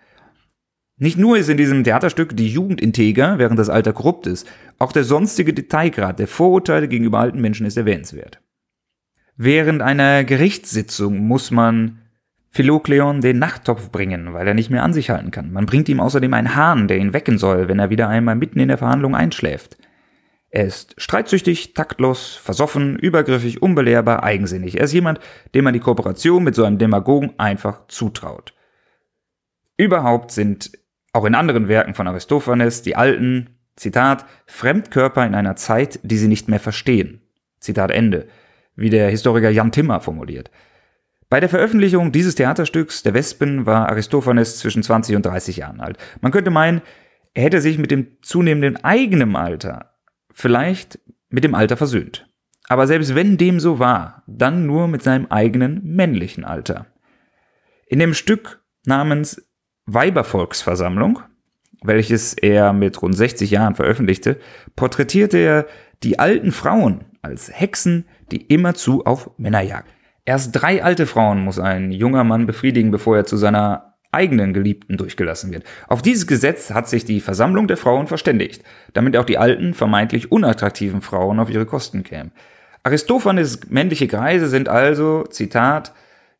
Nicht 1.02 1.18
nur 1.18 1.37
ist 1.37 1.49
in 1.49 1.56
diesem 1.56 1.82
Theaterstück 1.82 2.37
die 2.37 2.47
Jugend 2.47 2.80
integer, 2.80 3.37
während 3.37 3.59
das 3.59 3.68
Alter 3.68 3.92
korrupt 3.92 4.28
ist, 4.28 4.47
auch 4.78 4.92
der 4.92 5.02
sonstige 5.02 5.52
Detailgrad 5.52 6.21
der 6.21 6.28
Vorurteile 6.28 6.87
gegenüber 6.87 7.18
alten 7.18 7.40
Menschen 7.40 7.66
ist 7.66 7.76
erwähnenswert. 7.76 8.40
Während 9.37 9.82
einer 9.82 10.23
Gerichtssitzung 10.23 11.18
muss 11.18 11.50
man 11.50 11.99
Philokleon 12.50 13.21
den 13.21 13.40
Nachttopf 13.40 13.90
bringen, 13.90 14.32
weil 14.32 14.47
er 14.47 14.54
nicht 14.54 14.71
mehr 14.71 14.85
an 14.85 14.92
sich 14.92 15.11
halten 15.11 15.32
kann. 15.32 15.52
Man 15.52 15.66
bringt 15.66 15.88
ihm 15.88 15.99
außerdem 15.99 16.32
einen 16.35 16.54
Hahn, 16.54 16.87
der 16.87 16.99
ihn 16.99 17.12
wecken 17.12 17.37
soll, 17.37 17.66
wenn 17.66 17.80
er 17.80 17.90
wieder 17.90 18.09
einmal 18.09 18.37
mitten 18.37 18.61
in 18.61 18.68
der 18.68 18.78
Verhandlung 18.78 19.16
einschläft. 19.16 19.78
Er 20.50 20.66
ist 20.66 20.94
streitsüchtig, 20.99 21.75
taktlos, 21.75 22.37
versoffen, 22.37 22.97
übergriffig, 22.97 23.61
unbelehrbar, 23.61 24.23
eigensinnig. 24.23 24.78
Er 24.78 24.85
ist 24.85 24.92
jemand, 24.92 25.18
dem 25.56 25.64
man 25.64 25.75
die 25.75 25.80
Kooperation 25.80 26.44
mit 26.44 26.54
so 26.54 26.62
einem 26.62 26.78
Demagogen 26.78 27.32
einfach 27.38 27.88
zutraut. 27.88 28.54
Überhaupt 29.76 30.30
sind 30.30 30.71
auch 31.12 31.25
in 31.25 31.35
anderen 31.35 31.69
Werken 31.69 31.95
von 31.95 32.07
Aristophanes 32.07 32.83
die 32.83 32.97
Alten 32.97 33.50
Zitat, 33.76 34.26
Fremdkörper 34.47 35.26
in 35.26 35.35
einer 35.35 35.57
Zeit, 35.57 35.99
die 36.02 36.19
sie 36.19 36.28
nicht 36.28 36.49
mehr 36.49 36.61
verstehen. 36.61 37.23
Zitat 37.59 37.90
Ende, 37.90 38.28
wie 38.76 38.90
der 38.90 39.09
Historiker 39.09 39.50
Jan 39.50 39.73
Timmer 39.73 40.00
formuliert. 40.00 40.50
Bei 41.28 41.40
der 41.40 41.49
Veröffentlichung 41.49 42.12
dieses 42.12 42.35
Theaterstücks 42.35 43.02
Der 43.02 43.14
Wespen 43.14 43.64
war 43.64 43.88
Aristophanes 43.88 44.59
zwischen 44.59 44.83
20 44.83 45.16
und 45.16 45.25
30 45.25 45.57
Jahren 45.57 45.81
alt. 45.81 45.97
Man 46.21 46.33
könnte 46.33 46.50
meinen, 46.50 46.83
er 47.33 47.45
hätte 47.45 47.62
sich 47.62 47.78
mit 47.78 47.90
dem 47.90 48.19
zunehmenden 48.21 48.85
eigenen 48.85 49.35
Alter 49.37 49.95
vielleicht 50.31 50.99
mit 51.31 51.45
dem 51.45 51.54
Alter 51.54 51.78
versöhnt. 51.78 52.28
Aber 52.69 52.87
selbst 52.87 53.14
wenn 53.14 53.38
dem 53.38 53.61
so 53.61 53.78
war, 53.78 54.23
dann 54.26 54.66
nur 54.66 54.88
mit 54.88 55.02
seinem 55.02 55.26
eigenen 55.26 55.81
männlichen 55.83 56.45
Alter. 56.45 56.87
In 57.87 57.99
dem 57.99 58.12
Stück 58.12 58.62
namens 58.85 59.42
Weibervolksversammlung, 59.86 61.20
welches 61.82 62.34
er 62.34 62.72
mit 62.72 63.00
rund 63.02 63.16
60 63.16 63.50
Jahren 63.50 63.74
veröffentlichte, 63.74 64.38
porträtierte 64.76 65.38
er 65.38 65.66
die 66.02 66.18
alten 66.18 66.52
Frauen 66.52 67.04
als 67.22 67.50
Hexen, 67.52 68.06
die 68.30 68.42
immerzu 68.42 69.04
auf 69.04 69.30
Männer 69.38 69.62
jagen. 69.62 69.88
Erst 70.24 70.50
drei 70.52 70.84
alte 70.84 71.06
Frauen 71.06 71.44
muss 71.44 71.58
ein 71.58 71.90
junger 71.90 72.24
Mann 72.24 72.46
befriedigen, 72.46 72.90
bevor 72.90 73.16
er 73.16 73.24
zu 73.24 73.36
seiner 73.36 73.94
eigenen 74.12 74.52
Geliebten 74.52 74.96
durchgelassen 74.98 75.52
wird. 75.52 75.64
Auf 75.88 76.02
dieses 76.02 76.26
Gesetz 76.26 76.70
hat 76.70 76.88
sich 76.88 77.04
die 77.04 77.20
Versammlung 77.20 77.66
der 77.66 77.78
Frauen 77.78 78.06
verständigt, 78.06 78.62
damit 78.92 79.16
auch 79.16 79.24
die 79.24 79.38
alten, 79.38 79.74
vermeintlich 79.74 80.30
unattraktiven 80.30 81.00
Frauen 81.00 81.40
auf 81.40 81.50
ihre 81.50 81.66
Kosten 81.66 82.02
kämen. 82.02 82.32
Aristophanes 82.84 83.70
männliche 83.70 84.08
Greise 84.08 84.48
sind 84.48 84.68
also, 84.68 85.24
Zitat, 85.24 85.92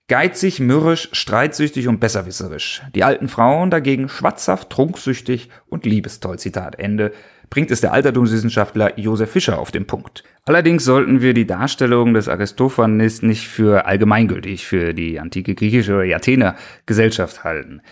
geizig, 0.09 0.61
mürrisch, 0.61 1.09
streitsüchtig 1.13 1.89
und 1.89 2.01
besserwisserisch. 2.01 2.83
Die 2.95 3.05
alten 3.05 3.29
Frauen 3.29 3.71
dagegen 3.71 4.09
schwatzhaft, 4.09 4.71
trunksüchtig 4.71 5.49
und 5.69 5.87
liebestoll, 5.87 6.39
Zitat 6.39 6.79
Ende, 6.79 7.13
bringt 7.51 7.71
es 7.71 7.81
der 7.83 7.93
Altertumswissenschaftler 7.93 8.99
Josef 8.99 9.31
Fischer 9.31 9.59
auf 9.59 9.71
den 9.71 9.87
Punkt. 9.87 10.25
Allerdings 10.45 10.85
sollten 10.85 11.21
wir 11.21 11.35
die 11.35 11.47
Darstellung 11.47 12.15
des 12.15 12.29
Aristophanes 12.29 13.23
nicht 13.23 13.47
für 13.47 13.85
allgemeingültig 13.85 14.67
für 14.67 14.95
die 14.95 15.21
antike 15.21 15.55
griechische 15.55 15.95
oder 15.95 16.17
Athener 16.17 16.57
Gesellschaft 16.87 17.45
halten. 17.45 17.83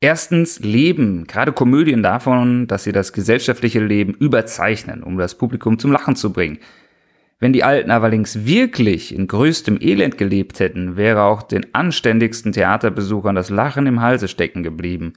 Erstens 0.00 0.60
leben 0.60 1.26
gerade 1.26 1.52
Komödien 1.52 2.02
davon, 2.02 2.66
dass 2.66 2.84
sie 2.84 2.92
das 2.92 3.12
gesellschaftliche 3.12 3.80
Leben 3.80 4.14
überzeichnen, 4.14 5.02
um 5.02 5.18
das 5.18 5.36
Publikum 5.36 5.78
zum 5.78 5.92
Lachen 5.92 6.16
zu 6.16 6.32
bringen. 6.32 6.58
Wenn 7.40 7.54
die 7.54 7.64
Alten 7.64 7.90
allerdings 7.90 8.44
wirklich 8.44 9.14
in 9.14 9.26
größtem 9.26 9.78
Elend 9.80 10.18
gelebt 10.18 10.60
hätten, 10.60 10.96
wäre 10.96 11.22
auch 11.22 11.42
den 11.42 11.74
anständigsten 11.74 12.52
Theaterbesuchern 12.52 13.34
das 13.34 13.48
Lachen 13.48 13.86
im 13.86 14.02
Halse 14.02 14.28
stecken 14.28 14.62
geblieben. 14.62 15.14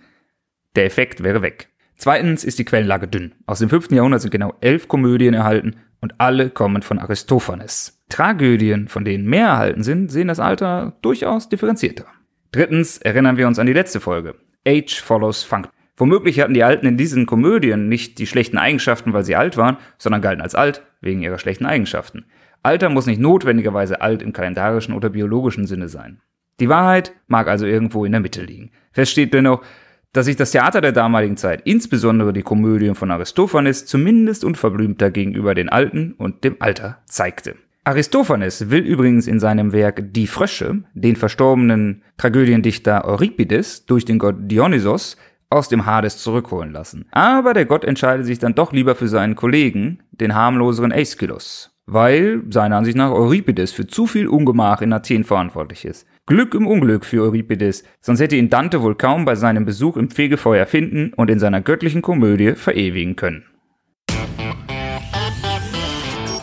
Der 0.77 0.85
Effekt 0.85 1.21
wäre 1.21 1.41
weg. 1.41 1.67
Zweitens 1.95 2.45
ist 2.45 2.59
die 2.59 2.65
Quellenlage 2.65 3.09
dünn. 3.09 3.33
Aus 3.45 3.59
dem 3.59 3.69
5. 3.69 3.91
Jahrhundert 3.91 4.21
sind 4.21 4.31
genau 4.31 4.53
elf 4.61 4.87
Komödien 4.87 5.33
erhalten 5.33 5.75
und 5.99 6.19
alle 6.19 6.49
kommen 6.49 6.81
von 6.81 6.97
Aristophanes. 6.97 8.01
Tragödien, 8.09 8.87
von 8.87 9.03
denen 9.03 9.25
mehr 9.25 9.47
erhalten 9.47 9.83
sind, 9.83 10.09
sehen 10.09 10.29
das 10.29 10.39
Alter 10.39 10.97
durchaus 11.01 11.49
differenzierter. 11.49 12.05
Drittens 12.51 12.99
erinnern 12.99 13.37
wir 13.37 13.47
uns 13.47 13.59
an 13.59 13.67
die 13.67 13.73
letzte 13.73 13.99
Folge. 13.99 14.35
Age 14.65 15.01
follows 15.01 15.43
Funk. 15.43 15.69
Womöglich 15.95 16.39
hatten 16.39 16.53
die 16.53 16.63
Alten 16.63 16.87
in 16.87 16.97
diesen 16.97 17.25
Komödien 17.25 17.87
nicht 17.87 18.17
die 18.17 18.27
schlechten 18.27 18.57
Eigenschaften, 18.57 19.13
weil 19.13 19.23
sie 19.23 19.35
alt 19.35 19.57
waren, 19.57 19.77
sondern 19.97 20.21
galten 20.21 20.41
als 20.41 20.55
alt 20.55 20.81
wegen 21.01 21.21
ihrer 21.21 21.37
schlechten 21.37 21.65
Eigenschaften. 21.65 22.25
Alter 22.63 22.89
muss 22.89 23.05
nicht 23.05 23.21
notwendigerweise 23.21 24.01
alt 24.01 24.21
im 24.21 24.33
kalendarischen 24.33 24.95
oder 24.95 25.09
biologischen 25.09 25.67
Sinne 25.67 25.89
sein. 25.89 26.21
Die 26.59 26.69
Wahrheit 26.69 27.13
mag 27.27 27.47
also 27.47 27.65
irgendwo 27.65 28.05
in 28.05 28.11
der 28.11 28.21
Mitte 28.21 28.43
liegen. 28.43 28.71
Fest 28.91 29.11
steht 29.11 29.33
dennoch, 29.33 29.63
dass 30.13 30.27
sich 30.27 30.35
das 30.35 30.51
Theater 30.51 30.79
der 30.79 30.91
damaligen 30.91 31.37
Zeit, 31.37 31.61
insbesondere 31.65 32.33
die 32.33 32.43
Komödien 32.43 32.95
von 32.95 33.11
Aristophanes, 33.11 33.85
zumindest 33.85 34.45
unverblümter 34.45 35.11
gegenüber 35.11 35.55
den 35.55 35.69
Alten 35.69 36.13
und 36.13 36.43
dem 36.43 36.57
Alter 36.59 36.99
zeigte. 37.05 37.55
Aristophanes 37.83 38.69
will 38.69 38.83
übrigens 38.83 39.27
in 39.27 39.39
seinem 39.39 39.73
Werk 39.73 40.13
Die 40.13 40.27
Frösche 40.27 40.83
den 40.93 41.17
verstorbenen 41.17 42.03
Tragödiendichter 42.17 43.05
Euripides 43.05 43.85
durch 43.85 44.05
den 44.05 44.19
Gott 44.19 44.35
Dionysos 44.39 45.17
aus 45.53 45.69
dem 45.69 45.85
Hades 45.85 46.17
zurückholen 46.17 46.71
lassen. 46.71 47.05
Aber 47.11 47.53
der 47.53 47.65
Gott 47.65 47.85
entscheidet 47.85 48.25
sich 48.25 48.39
dann 48.39 48.55
doch 48.55 48.71
lieber 48.73 48.95
für 48.95 49.07
seinen 49.07 49.35
Kollegen, 49.35 50.03
den 50.11 50.35
harmloseren 50.35 50.91
Aeschylus, 50.91 51.71
weil 51.85 52.41
seiner 52.49 52.77
Ansicht 52.77 52.97
nach 52.97 53.11
Euripides 53.11 53.71
für 53.71 53.87
zu 53.87 54.07
viel 54.07 54.27
Ungemach 54.27 54.81
in 54.81 54.93
Athen 54.93 55.23
verantwortlich 55.23 55.85
ist. 55.85 56.07
Glück 56.25 56.53
im 56.53 56.67
Unglück 56.67 57.05
für 57.05 57.21
Euripides, 57.23 57.83
sonst 57.99 58.21
hätte 58.21 58.37
ihn 58.37 58.49
Dante 58.49 58.81
wohl 58.81 58.95
kaum 58.95 59.25
bei 59.25 59.35
seinem 59.35 59.65
Besuch 59.65 59.97
im 59.97 60.09
Fegefeuer 60.09 60.65
finden 60.65 61.13
und 61.13 61.29
in 61.29 61.39
seiner 61.39 61.61
göttlichen 61.61 62.01
Komödie 62.01 62.53
verewigen 62.53 63.15
können. 63.15 63.43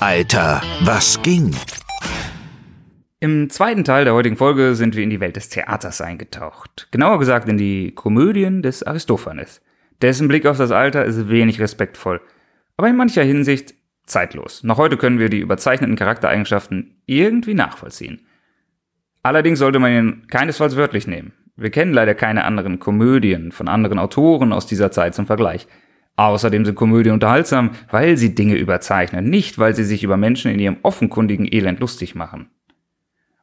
Alter, 0.01 0.63
was 0.83 1.21
ging? 1.23 1.55
Im 3.23 3.51
zweiten 3.51 3.85
Teil 3.85 4.05
der 4.07 4.15
heutigen 4.15 4.39
Folge 4.39 4.75
sind 4.75 4.97
wir 4.97 5.03
in 5.05 5.11
die 5.11 5.21
Welt 5.21 5.37
des 5.37 5.51
Theaters 5.51 6.01
eingetaucht. 6.01 6.89
Genauer 6.91 7.19
gesagt 7.19 7.51
in 7.51 7.59
die 7.59 7.95
Komödien 7.95 8.63
des 8.63 8.83
Aristophanes. 8.83 9.61
Dessen 10.01 10.27
Blick 10.27 10.47
auf 10.47 10.57
das 10.57 10.71
Alter 10.71 11.05
ist 11.05 11.29
wenig 11.29 11.61
respektvoll, 11.61 12.23
aber 12.79 12.89
in 12.89 12.97
mancher 12.97 13.23
Hinsicht 13.23 13.75
zeitlos. 14.07 14.63
Noch 14.63 14.79
heute 14.79 14.97
können 14.97 15.19
wir 15.19 15.29
die 15.29 15.41
überzeichneten 15.41 15.97
Charaktereigenschaften 15.97 17.03
irgendwie 17.05 17.53
nachvollziehen. 17.53 18.23
Allerdings 19.23 19.59
sollte 19.59 19.81
man 19.81 19.93
ihn 19.93 20.27
keinesfalls 20.29 20.77
wörtlich 20.77 21.07
nehmen. 21.07 21.35
Wir 21.57 21.69
kennen 21.69 21.93
leider 21.93 22.15
keine 22.15 22.45
anderen 22.45 22.79
Komödien 22.79 23.53
von 23.53 23.69
anderen 23.69 23.99
Autoren 23.99 24.55
aus 24.55 24.67
dieser 24.67 24.93
Zeit 24.93 25.15
zum 25.15 25.27
Vergleich. 25.27 25.69
Außerdem 26.17 26.65
sind 26.65 26.75
Komödien 26.75 27.13
unterhaltsam, 27.13 27.73
weil 27.91 28.17
sie 28.17 28.35
Dinge 28.35 28.57
überzeichnen, 28.57 29.29
nicht 29.29 29.59
weil 29.59 29.75
sie 29.75 29.85
sich 29.85 30.03
über 30.03 30.17
Menschen 30.17 30.51
in 30.51 30.59
ihrem 30.59 30.79
offenkundigen 30.83 31.47
Elend 31.53 31.81
lustig 31.81 32.15
machen. 32.15 32.49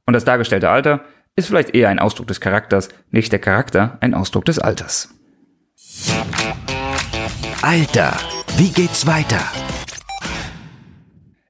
Und 0.07 0.13
das 0.13 0.23
dargestellte 0.23 0.69
Alter 0.69 1.01
ist 1.35 1.49
vielleicht 1.49 1.75
eher 1.75 1.89
ein 1.89 1.99
Ausdruck 1.99 2.27
des 2.27 2.39
Charakters, 2.39 2.87
nicht 3.11 3.31
der 3.33 3.39
Charakter 3.39 3.97
ein 3.99 4.13
Ausdruck 4.13 4.45
des 4.45 4.57
Alters. 4.57 5.13
Alter, 7.61 8.17
wie 8.57 8.69
geht's 8.69 9.05
weiter? 9.05 9.41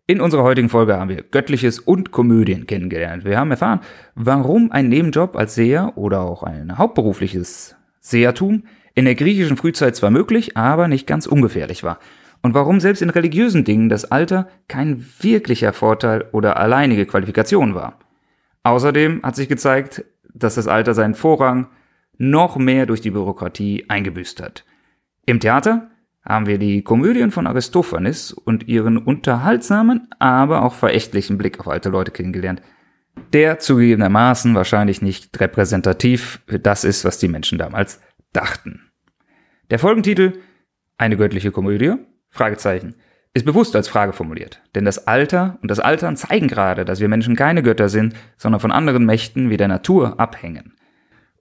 In 0.08 0.22
unserer 0.22 0.42
heutigen 0.42 0.70
Folge 0.70 0.98
haben 0.98 1.10
wir 1.10 1.22
Göttliches 1.22 1.80
und 1.80 2.12
Komödien 2.12 2.66
kennengelernt. 2.66 3.26
Wir 3.26 3.38
haben 3.38 3.52
erfahren, 3.52 3.82
warum 4.16 4.72
ein 4.72 4.90
Nebenjob 4.90 5.36
als 5.36 5.54
Seher 5.54 5.94
oder 5.96 6.22
auch 6.22 6.42
ein 6.42 6.80
hauptberufliches 6.80 7.76
Sehertum 8.00 8.64
in 8.96 9.06
der 9.06 9.16
griechischen 9.16 9.58
Frühzeit 9.58 9.96
zwar 9.96 10.10
möglich, 10.10 10.58
aber 10.58 10.88
nicht 10.88 11.06
ganz 11.06 11.28
ungefährlich 11.28 11.84
war. 11.84 12.00
Und 12.42 12.56
warum 12.56 12.80
selbst 12.80 13.04
in 13.04 13.12
religiösen 13.12 13.66
Dingen 13.66 13.90
das 13.90 14.06
Alter 14.06 14.48
kein 14.68 15.06
wirklicher 15.20 15.74
Vorteil 15.74 16.26
oder 16.32 16.58
alleinige 16.58 17.06
Qualifikation 17.06 17.76
war. 17.76 18.00
Außerdem 18.68 19.22
hat 19.24 19.38
sich 19.38 19.48
gezeigt, 19.48 20.04
dass 20.34 20.56
das 20.56 20.68
Alter 20.68 20.94
seinen 20.94 21.16
Vorrang 21.16 21.68
noch 22.18 22.58
mehr 22.58 22.86
durch 22.86 23.00
die 23.00 23.12
Bürokratie 23.12 23.86
eingebüßt 23.88 24.42
hat. 24.42 24.66
Im 25.26 25.40
Theater 25.40 25.90
haben 26.22 26.48
wir 26.48 26.58
die 26.58 26.82
Komödien 26.82 27.32
von 27.32 27.48
Aristophanes 27.48 28.34
und 28.34 28.68
ihren 28.68 28.98
unterhaltsamen, 28.98 30.10
aber 30.20 30.64
auch 30.64 30.74
verächtlichen 30.74 31.38
Blick 31.38 31.62
auf 31.62 31.70
alte 31.70 31.88
Leute 31.88 32.12
kennengelernt, 32.12 32.62
der 33.32 33.60
zugegebenermaßen 33.60 34.54
wahrscheinlich 34.54 35.02
nicht 35.02 35.40
repräsentativ 35.40 36.42
für 36.46 36.60
das 36.60 36.84
ist, 36.84 37.06
was 37.06 37.20
die 37.20 37.30
Menschen 37.30 37.58
damals 37.58 38.02
dachten. 38.34 38.92
Der 39.70 39.80
Folgentitel 39.80 40.34
Eine 40.98 41.16
göttliche 41.16 41.52
Komödie? 41.52 41.94
Fragezeichen 42.30 42.96
ist 43.38 43.46
bewusst 43.46 43.76
als 43.76 43.88
Frage 43.88 44.14
formuliert, 44.14 44.62
denn 44.74 44.84
das 44.84 45.08
Alter 45.08 45.60
und 45.62 45.70
das 45.70 45.80
Altern 45.80 46.18
zeigen 46.18 46.48
gerade, 46.48 46.86
dass 46.86 47.00
wir 47.00 47.08
Menschen 47.08 47.36
keine 47.36 47.62
Götter 47.62 47.88
sind, 47.88 48.16
sondern 48.36 48.60
von 48.60 48.72
anderen 48.72 49.06
Mächten 49.06 49.50
wie 49.50 49.58
der 49.58 49.68
Natur 49.68 50.20
abhängen. 50.20 50.74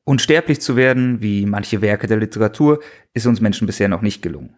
Unsterblich 0.05 0.61
zu 0.61 0.77
werden, 0.77 1.23
wie 1.23 1.47
manche 1.47 1.81
Werke 1.81 2.07
der 2.07 2.19
Literatur, 2.19 2.81
ist 3.15 3.27
uns 3.27 3.41
Menschen 3.41 3.67
bisher 3.67 3.89
noch 3.89 4.03
nicht 4.03 4.21
gelungen. 4.21 4.57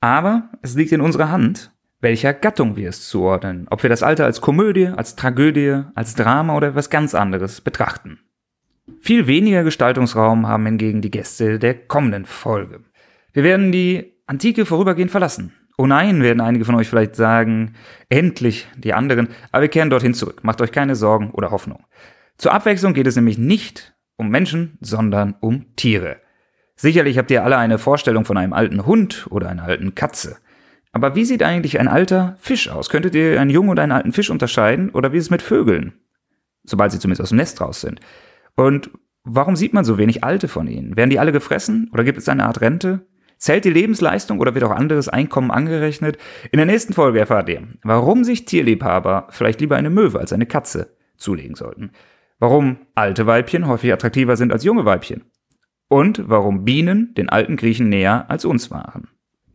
Aber 0.00 0.50
es 0.62 0.76
liegt 0.76 0.92
in 0.92 1.00
unserer 1.00 1.30
Hand, 1.30 1.72
welcher 2.00 2.32
Gattung 2.32 2.76
wir 2.76 2.88
es 2.88 3.08
zuordnen, 3.08 3.66
ob 3.70 3.82
wir 3.82 3.90
das 3.90 4.04
Alter 4.04 4.24
als 4.24 4.40
Komödie, 4.40 4.86
als 4.86 5.16
Tragödie, 5.16 5.82
als 5.96 6.14
Drama 6.14 6.56
oder 6.56 6.68
etwas 6.68 6.90
ganz 6.90 7.14
anderes 7.14 7.60
betrachten. 7.60 8.20
Viel 9.00 9.26
weniger 9.26 9.64
Gestaltungsraum 9.64 10.46
haben 10.46 10.64
hingegen 10.64 11.02
die 11.02 11.10
Gäste 11.10 11.58
der 11.58 11.74
kommenden 11.74 12.24
Folge. 12.24 12.84
Wir 13.32 13.42
werden 13.42 13.72
die 13.72 14.14
Antike 14.26 14.64
vorübergehend 14.64 15.10
verlassen. 15.10 15.52
Oh 15.80 15.86
nein, 15.86 16.22
werden 16.22 16.40
einige 16.40 16.64
von 16.64 16.74
euch 16.74 16.88
vielleicht 16.88 17.14
sagen, 17.14 17.74
endlich 18.08 18.66
die 18.76 18.94
anderen, 18.94 19.28
aber 19.52 19.62
wir 19.62 19.68
kehren 19.68 19.90
dorthin 19.90 20.12
zurück. 20.12 20.42
Macht 20.42 20.60
euch 20.60 20.72
keine 20.72 20.96
Sorgen 20.96 21.30
oder 21.30 21.52
Hoffnung. 21.52 21.84
Zur 22.36 22.52
Abwechslung 22.52 22.94
geht 22.94 23.06
es 23.06 23.14
nämlich 23.14 23.38
nicht 23.38 23.94
um 24.16 24.28
Menschen, 24.28 24.76
sondern 24.80 25.36
um 25.38 25.76
Tiere. 25.76 26.16
Sicherlich 26.74 27.16
habt 27.16 27.30
ihr 27.30 27.44
alle 27.44 27.58
eine 27.58 27.78
Vorstellung 27.78 28.24
von 28.24 28.36
einem 28.36 28.52
alten 28.52 28.86
Hund 28.86 29.28
oder 29.30 29.48
einer 29.48 29.62
alten 29.62 29.94
Katze. 29.94 30.38
Aber 30.90 31.14
wie 31.14 31.24
sieht 31.24 31.44
eigentlich 31.44 31.78
ein 31.78 31.86
alter 31.86 32.36
Fisch 32.40 32.68
aus? 32.68 32.90
Könntet 32.90 33.14
ihr 33.14 33.40
einen 33.40 33.50
jungen 33.50 33.68
oder 33.68 33.84
einen 33.84 33.92
alten 33.92 34.12
Fisch 34.12 34.30
unterscheiden? 34.30 34.90
Oder 34.90 35.12
wie 35.12 35.18
ist 35.18 35.24
es 35.24 35.30
mit 35.30 35.42
Vögeln? 35.42 35.92
Sobald 36.64 36.90
sie 36.90 36.98
zumindest 36.98 37.22
aus 37.22 37.28
dem 37.28 37.38
Nest 37.38 37.60
raus 37.60 37.80
sind. 37.82 38.00
Und 38.56 38.90
warum 39.22 39.54
sieht 39.54 39.74
man 39.74 39.84
so 39.84 39.96
wenig 39.96 40.24
alte 40.24 40.48
von 40.48 40.66
ihnen? 40.66 40.96
Werden 40.96 41.10
die 41.10 41.20
alle 41.20 41.30
gefressen? 41.30 41.88
Oder 41.92 42.02
gibt 42.02 42.18
es 42.18 42.28
eine 42.28 42.46
Art 42.46 42.60
Rente? 42.60 43.06
Zählt 43.38 43.64
die 43.64 43.70
Lebensleistung 43.70 44.40
oder 44.40 44.54
wird 44.54 44.64
auch 44.64 44.72
anderes 44.72 45.08
Einkommen 45.08 45.52
angerechnet? 45.52 46.18
In 46.50 46.56
der 46.58 46.66
nächsten 46.66 46.92
Folge 46.92 47.20
erfahrt 47.20 47.48
ihr, 47.48 47.62
warum 47.84 48.24
sich 48.24 48.44
Tierliebhaber 48.44 49.28
vielleicht 49.30 49.60
lieber 49.60 49.76
eine 49.76 49.90
Möwe 49.90 50.18
als 50.18 50.32
eine 50.32 50.46
Katze 50.46 50.96
zulegen 51.16 51.54
sollten. 51.54 51.92
Warum 52.40 52.78
alte 52.94 53.26
Weibchen 53.26 53.66
häufig 53.66 53.92
attraktiver 53.92 54.36
sind 54.36 54.52
als 54.52 54.64
junge 54.64 54.84
Weibchen. 54.84 55.24
Und 55.88 56.28
warum 56.28 56.64
Bienen 56.64 57.14
den 57.14 57.28
alten 57.28 57.56
Griechen 57.56 57.88
näher 57.88 58.26
als 58.28 58.44
uns 58.44 58.70
waren. 58.70 59.08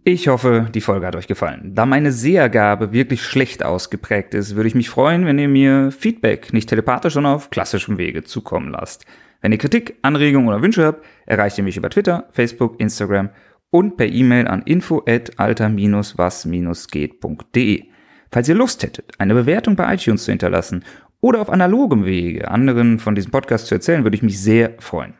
Ich 0.05 0.27
hoffe, 0.27 0.67
die 0.73 0.81
Folge 0.81 1.05
hat 1.05 1.15
euch 1.15 1.27
gefallen. 1.27 1.75
Da 1.75 1.85
meine 1.85 2.11
Sehergabe 2.11 2.91
wirklich 2.91 3.23
schlecht 3.23 3.63
ausgeprägt 3.63 4.33
ist, 4.33 4.55
würde 4.55 4.67
ich 4.67 4.75
mich 4.75 4.89
freuen, 4.89 5.25
wenn 5.25 5.39
ihr 5.39 5.47
mir 5.47 5.91
Feedback 5.91 6.51
nicht 6.51 6.67
telepathisch, 6.67 7.13
sondern 7.13 7.35
auf 7.35 7.49
klassischem 7.51 7.97
Wege 7.97 8.23
zukommen 8.23 8.69
lasst. 8.69 9.05
Wenn 9.41 9.53
ihr 9.53 9.57
Kritik, 9.57 9.95
Anregungen 10.01 10.49
oder 10.49 10.61
Wünsche 10.61 10.85
habt, 10.85 11.05
erreicht 11.25 11.57
ihr 11.57 11.63
mich 11.63 11.77
über 11.77 11.89
Twitter, 11.89 12.27
Facebook, 12.31 12.79
Instagram 12.81 13.29
und 13.73 13.97
per 13.97 14.07
E-Mail 14.07 14.47
an 14.47 14.61
info 14.61 15.03
at 15.07 15.39
alter-was-geht.de. 15.39 17.83
Falls 18.31 18.49
ihr 18.49 18.55
Lust 18.55 18.83
hättet, 18.83 19.11
eine 19.17 19.33
Bewertung 19.33 19.75
bei 19.75 19.95
iTunes 19.95 20.25
zu 20.25 20.31
hinterlassen 20.31 20.85
oder 21.21 21.41
auf 21.41 21.49
analogem 21.49 22.05
Wege 22.05 22.51
anderen 22.51 22.99
von 22.99 23.15
diesem 23.15 23.31
Podcast 23.31 23.65
zu 23.65 23.73
erzählen, 23.73 24.03
würde 24.03 24.15
ich 24.15 24.21
mich 24.21 24.39
sehr 24.39 24.75
freuen. 24.77 25.15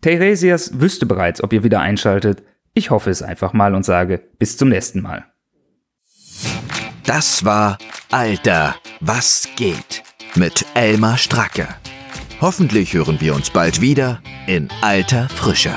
Teiresias 0.00 0.80
wüsste 0.80 1.04
bereits, 1.04 1.44
ob 1.44 1.52
ihr 1.52 1.62
wieder 1.62 1.80
einschaltet. 1.80 2.42
Ich 2.72 2.90
hoffe 2.90 3.10
es 3.10 3.22
einfach 3.22 3.52
mal 3.52 3.74
und 3.74 3.84
sage 3.84 4.22
bis 4.38 4.56
zum 4.56 4.70
nächsten 4.70 5.02
Mal. 5.02 5.26
Das 7.04 7.44
war 7.44 7.76
Alter, 8.10 8.76
was 9.00 9.46
geht 9.56 10.02
mit 10.36 10.64
Elmar 10.74 11.18
Stracke. 11.18 11.68
Hoffentlich 12.40 12.94
hören 12.94 13.20
wir 13.20 13.34
uns 13.34 13.50
bald 13.50 13.82
wieder 13.82 14.22
in 14.46 14.70
alter 14.80 15.28
Frische. 15.28 15.74